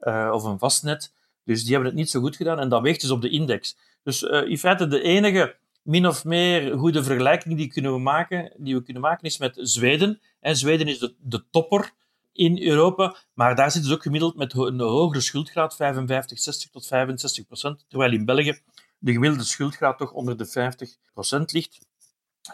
uh, 0.00 0.30
of 0.32 0.44
een 0.44 0.58
Vastnet. 0.58 1.14
Dus 1.44 1.62
die 1.62 1.72
hebben 1.72 1.90
het 1.90 1.98
niet 1.98 2.10
zo 2.10 2.20
goed 2.20 2.36
gedaan. 2.36 2.58
En 2.58 2.68
dat 2.68 2.82
weegt 2.82 3.00
dus 3.00 3.10
op 3.10 3.20
de 3.20 3.28
index. 3.28 3.76
Dus 4.02 4.22
uh, 4.22 4.48
in 4.48 4.58
feite 4.58 4.86
de 4.86 5.02
enige 5.02 5.56
min 5.82 6.06
of 6.06 6.24
meer 6.24 6.78
goede 6.78 7.02
vergelijking 7.02 7.56
die, 7.56 7.68
kunnen 7.68 7.92
we, 7.92 7.98
maken, 7.98 8.52
die 8.56 8.74
we 8.74 8.82
kunnen 8.82 9.02
maken 9.02 9.24
is 9.24 9.38
met 9.38 9.58
Zweden. 9.60 10.20
En 10.40 10.56
Zweden 10.56 10.88
is 10.88 10.98
de, 10.98 11.14
de 11.18 11.44
topper 11.50 11.90
in 12.32 12.62
Europa, 12.62 13.16
maar 13.34 13.56
daar 13.56 13.70
zitten 13.70 13.90
ze 13.90 13.96
ook 13.96 14.02
gemiddeld 14.02 14.36
met 14.36 14.54
een 14.54 14.80
hogere 14.80 15.20
schuldgraad, 15.20 15.76
55, 15.76 16.38
60 16.38 16.70
tot 16.70 16.86
65 16.86 17.46
procent, 17.46 17.84
terwijl 17.88 18.12
in 18.12 18.24
België 18.24 18.60
de 18.98 19.12
gemiddelde 19.12 19.44
schuldgraad 19.44 19.98
toch 19.98 20.12
onder 20.12 20.36
de 20.36 20.46
50 20.46 20.96
procent 21.12 21.52
ligt. 21.52 21.78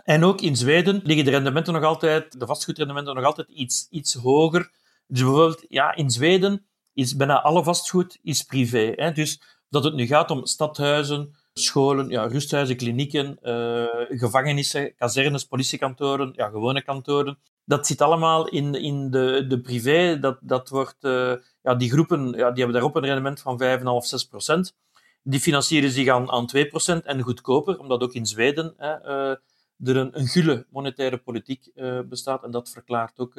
En 0.05 0.25
ook 0.25 0.41
in 0.41 0.57
Zweden 0.57 1.01
liggen 1.05 1.25
de 1.25 1.31
rendementen 1.31 1.73
nog 1.73 1.83
altijd, 1.83 2.41
de 2.41 2.47
vastgoedrendementen 2.47 3.15
nog 3.15 3.25
altijd 3.25 3.49
iets, 3.49 3.87
iets 3.91 4.15
hoger. 4.15 4.71
Dus 5.07 5.21
bijvoorbeeld, 5.21 5.65
ja, 5.69 5.95
in 5.95 6.11
Zweden 6.11 6.67
is 6.93 7.17
bijna 7.17 7.43
alle 7.43 7.65
vastgoed 7.65 8.19
is 8.23 8.43
privé. 8.43 8.93
Hè? 8.95 9.13
Dus 9.13 9.41
dat 9.69 9.85
het 9.85 9.95
nu 9.95 10.07
gaat 10.07 10.31
om 10.31 10.47
stadhuizen, 10.47 11.37
scholen, 11.53 12.09
ja, 12.09 12.27
rusthuizen, 12.27 12.77
klinieken, 12.77 13.39
uh, 13.43 14.19
gevangenissen, 14.19 14.95
kazernes, 14.95 15.45
politiekantoren, 15.45 16.33
ja, 16.35 16.49
gewone 16.49 16.83
kantoren. 16.83 17.39
Dat 17.69 17.87
zit 17.87 18.01
allemaal 18.01 18.49
in, 18.49 18.75
in 18.75 19.11
de, 19.11 19.45
de 19.49 19.61
privé. 19.61 20.19
Dat, 20.19 20.39
dat 20.41 20.69
wordt, 20.69 21.05
uh, 21.05 21.35
ja, 21.63 21.75
die 21.75 21.91
groepen 21.91 22.25
ja, 22.27 22.51
die 22.51 22.63
hebben 22.63 22.73
daarop 22.73 22.97
een 22.97 23.05
rendement 23.05 23.41
van 23.41 23.63
5,5, 23.63 23.85
6 23.99 24.25
procent. 24.25 24.77
Die 25.23 25.41
financieren 25.41 25.91
zich 25.91 26.09
aan, 26.09 26.31
aan 26.31 26.47
2 26.47 26.67
procent 26.67 27.05
en 27.05 27.21
goedkoper, 27.21 27.79
omdat 27.79 28.03
ook 28.03 28.13
in 28.13 28.27
Zweden 28.27 28.75
hè, 28.77 29.01
uh, 29.01 29.37
er 29.85 29.97
een, 29.97 30.19
een 30.19 30.27
gulle 30.27 30.67
monetaire 30.71 31.19
politiek 31.19 31.71
uh, 31.75 32.01
bestaat. 32.01 32.45
En 32.45 32.51
dat 32.51 32.71
verklaart 32.71 33.19
ook 33.19 33.35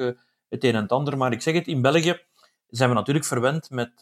het 0.48 0.64
een 0.64 0.74
en 0.74 0.82
het 0.82 0.92
ander. 0.92 1.16
Maar 1.16 1.32
ik 1.32 1.42
zeg 1.42 1.54
het, 1.54 1.66
in 1.66 1.82
België 1.82 2.20
zijn 2.68 2.88
we 2.88 2.94
natuurlijk 2.94 3.26
verwend 3.26 3.70
met, 3.70 3.92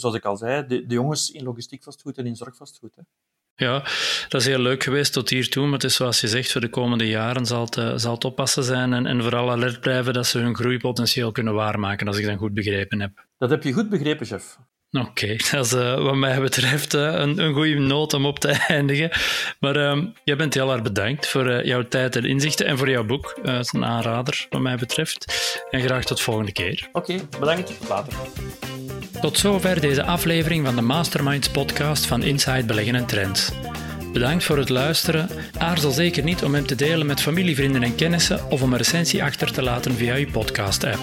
zoals 0.00 0.14
ik 0.14 0.24
al 0.24 0.36
zei, 0.36 0.66
de, 0.66 0.86
de, 0.86 0.94
jongens 0.94 1.30
in 1.30 1.44
logistiek 1.44 1.82
vastgoed 1.82 2.18
en 2.18 2.26
in 2.26 2.36
zorgvastgoed. 2.36 2.94
Hè. 2.94 3.02
Ja, 3.54 3.78
dat 4.28 4.40
is 4.40 4.46
heel 4.46 4.58
leuk 4.58 4.82
geweest 4.82 5.12
tot 5.12 5.30
hiertoe, 5.30 5.64
maar 5.64 5.72
het 5.72 5.84
is 5.84 5.94
zoals 5.94 6.20
je 6.20 6.28
zegt, 6.28 6.52
voor 6.52 6.60
de 6.60 6.68
komende 6.68 7.08
jaren 7.08 7.46
zal 7.46 7.64
het, 7.64 8.00
zal 8.00 8.14
het 8.14 8.24
oppassen 8.24 8.64
zijn 8.64 8.92
en, 8.92 9.06
en 9.06 9.22
vooral 9.22 9.50
alert 9.50 9.80
blijven 9.80 10.12
dat 10.12 10.26
ze 10.26 10.38
hun 10.38 10.54
groeipotentieel 10.54 11.32
kunnen 11.32 11.54
waarmaken, 11.54 12.06
als 12.06 12.18
ik 12.18 12.26
dat 12.26 12.38
goed 12.38 12.54
begrepen 12.54 13.00
heb. 13.00 13.26
Dat 13.38 13.50
heb 13.50 13.62
je 13.62 13.72
goed 13.72 13.88
begrepen, 13.88 14.26
chef. 14.26 14.58
Oké, 14.98 15.36
dat 15.50 15.66
is 15.66 15.72
uh, 15.72 16.02
wat 16.02 16.14
mij 16.14 16.40
betreft 16.40 16.94
uh, 16.94 17.02
een, 17.02 17.38
een 17.38 17.54
goede 17.54 17.78
noot 17.78 18.14
om 18.14 18.26
op 18.26 18.38
te 18.38 18.48
eindigen. 18.68 19.10
Maar 19.60 19.76
uh, 19.76 20.04
jij 20.24 20.36
bent 20.36 20.54
heel 20.54 20.72
erg 20.72 20.82
bedankt 20.82 21.28
voor 21.28 21.46
eh, 21.46 21.64
jouw 21.64 21.88
tijd 21.88 22.16
en 22.16 22.24
inzichten 22.24 22.66
en 22.66 22.78
voor 22.78 22.90
jouw 22.90 23.04
boek. 23.04 23.38
het 23.42 23.64
is 23.64 23.72
een 23.72 23.84
aanrader 23.84 24.46
wat 24.50 24.60
mij 24.60 24.76
betreft. 24.76 25.26
En 25.70 25.80
graag 25.80 26.04
tot 26.04 26.20
volgende 26.20 26.52
keer. 26.52 26.88
Oké, 26.92 27.14
bedankt. 27.40 27.78
Tot 27.78 27.88
later. 27.88 28.14
Tot 29.20 29.38
zover 29.38 29.80
deze 29.80 30.02
aflevering 30.02 30.66
van 30.66 30.76
de 30.76 30.82
Masterminds 30.82 31.48
podcast 31.50 32.06
van 32.06 32.22
Inside 32.22 32.64
Beleggen 32.64 32.94
en 32.94 33.06
Trends. 33.06 33.50
Bedankt 34.12 34.44
voor 34.44 34.58
het 34.58 34.68
luisteren. 34.68 35.28
Aarzel 35.58 35.90
zeker 35.90 36.24
niet 36.24 36.42
om 36.42 36.54
hem 36.54 36.66
te 36.66 36.74
delen 36.74 37.06
met 37.06 37.20
familie, 37.20 37.54
vrienden 37.54 37.82
en 37.82 37.94
kennissen 37.94 38.50
of 38.50 38.62
om 38.62 38.72
een 38.72 38.78
recensie 38.78 39.22
achter 39.22 39.52
te 39.52 39.62
laten 39.62 39.94
via 39.94 40.14
je 40.14 40.30
podcast-app. 40.30 41.00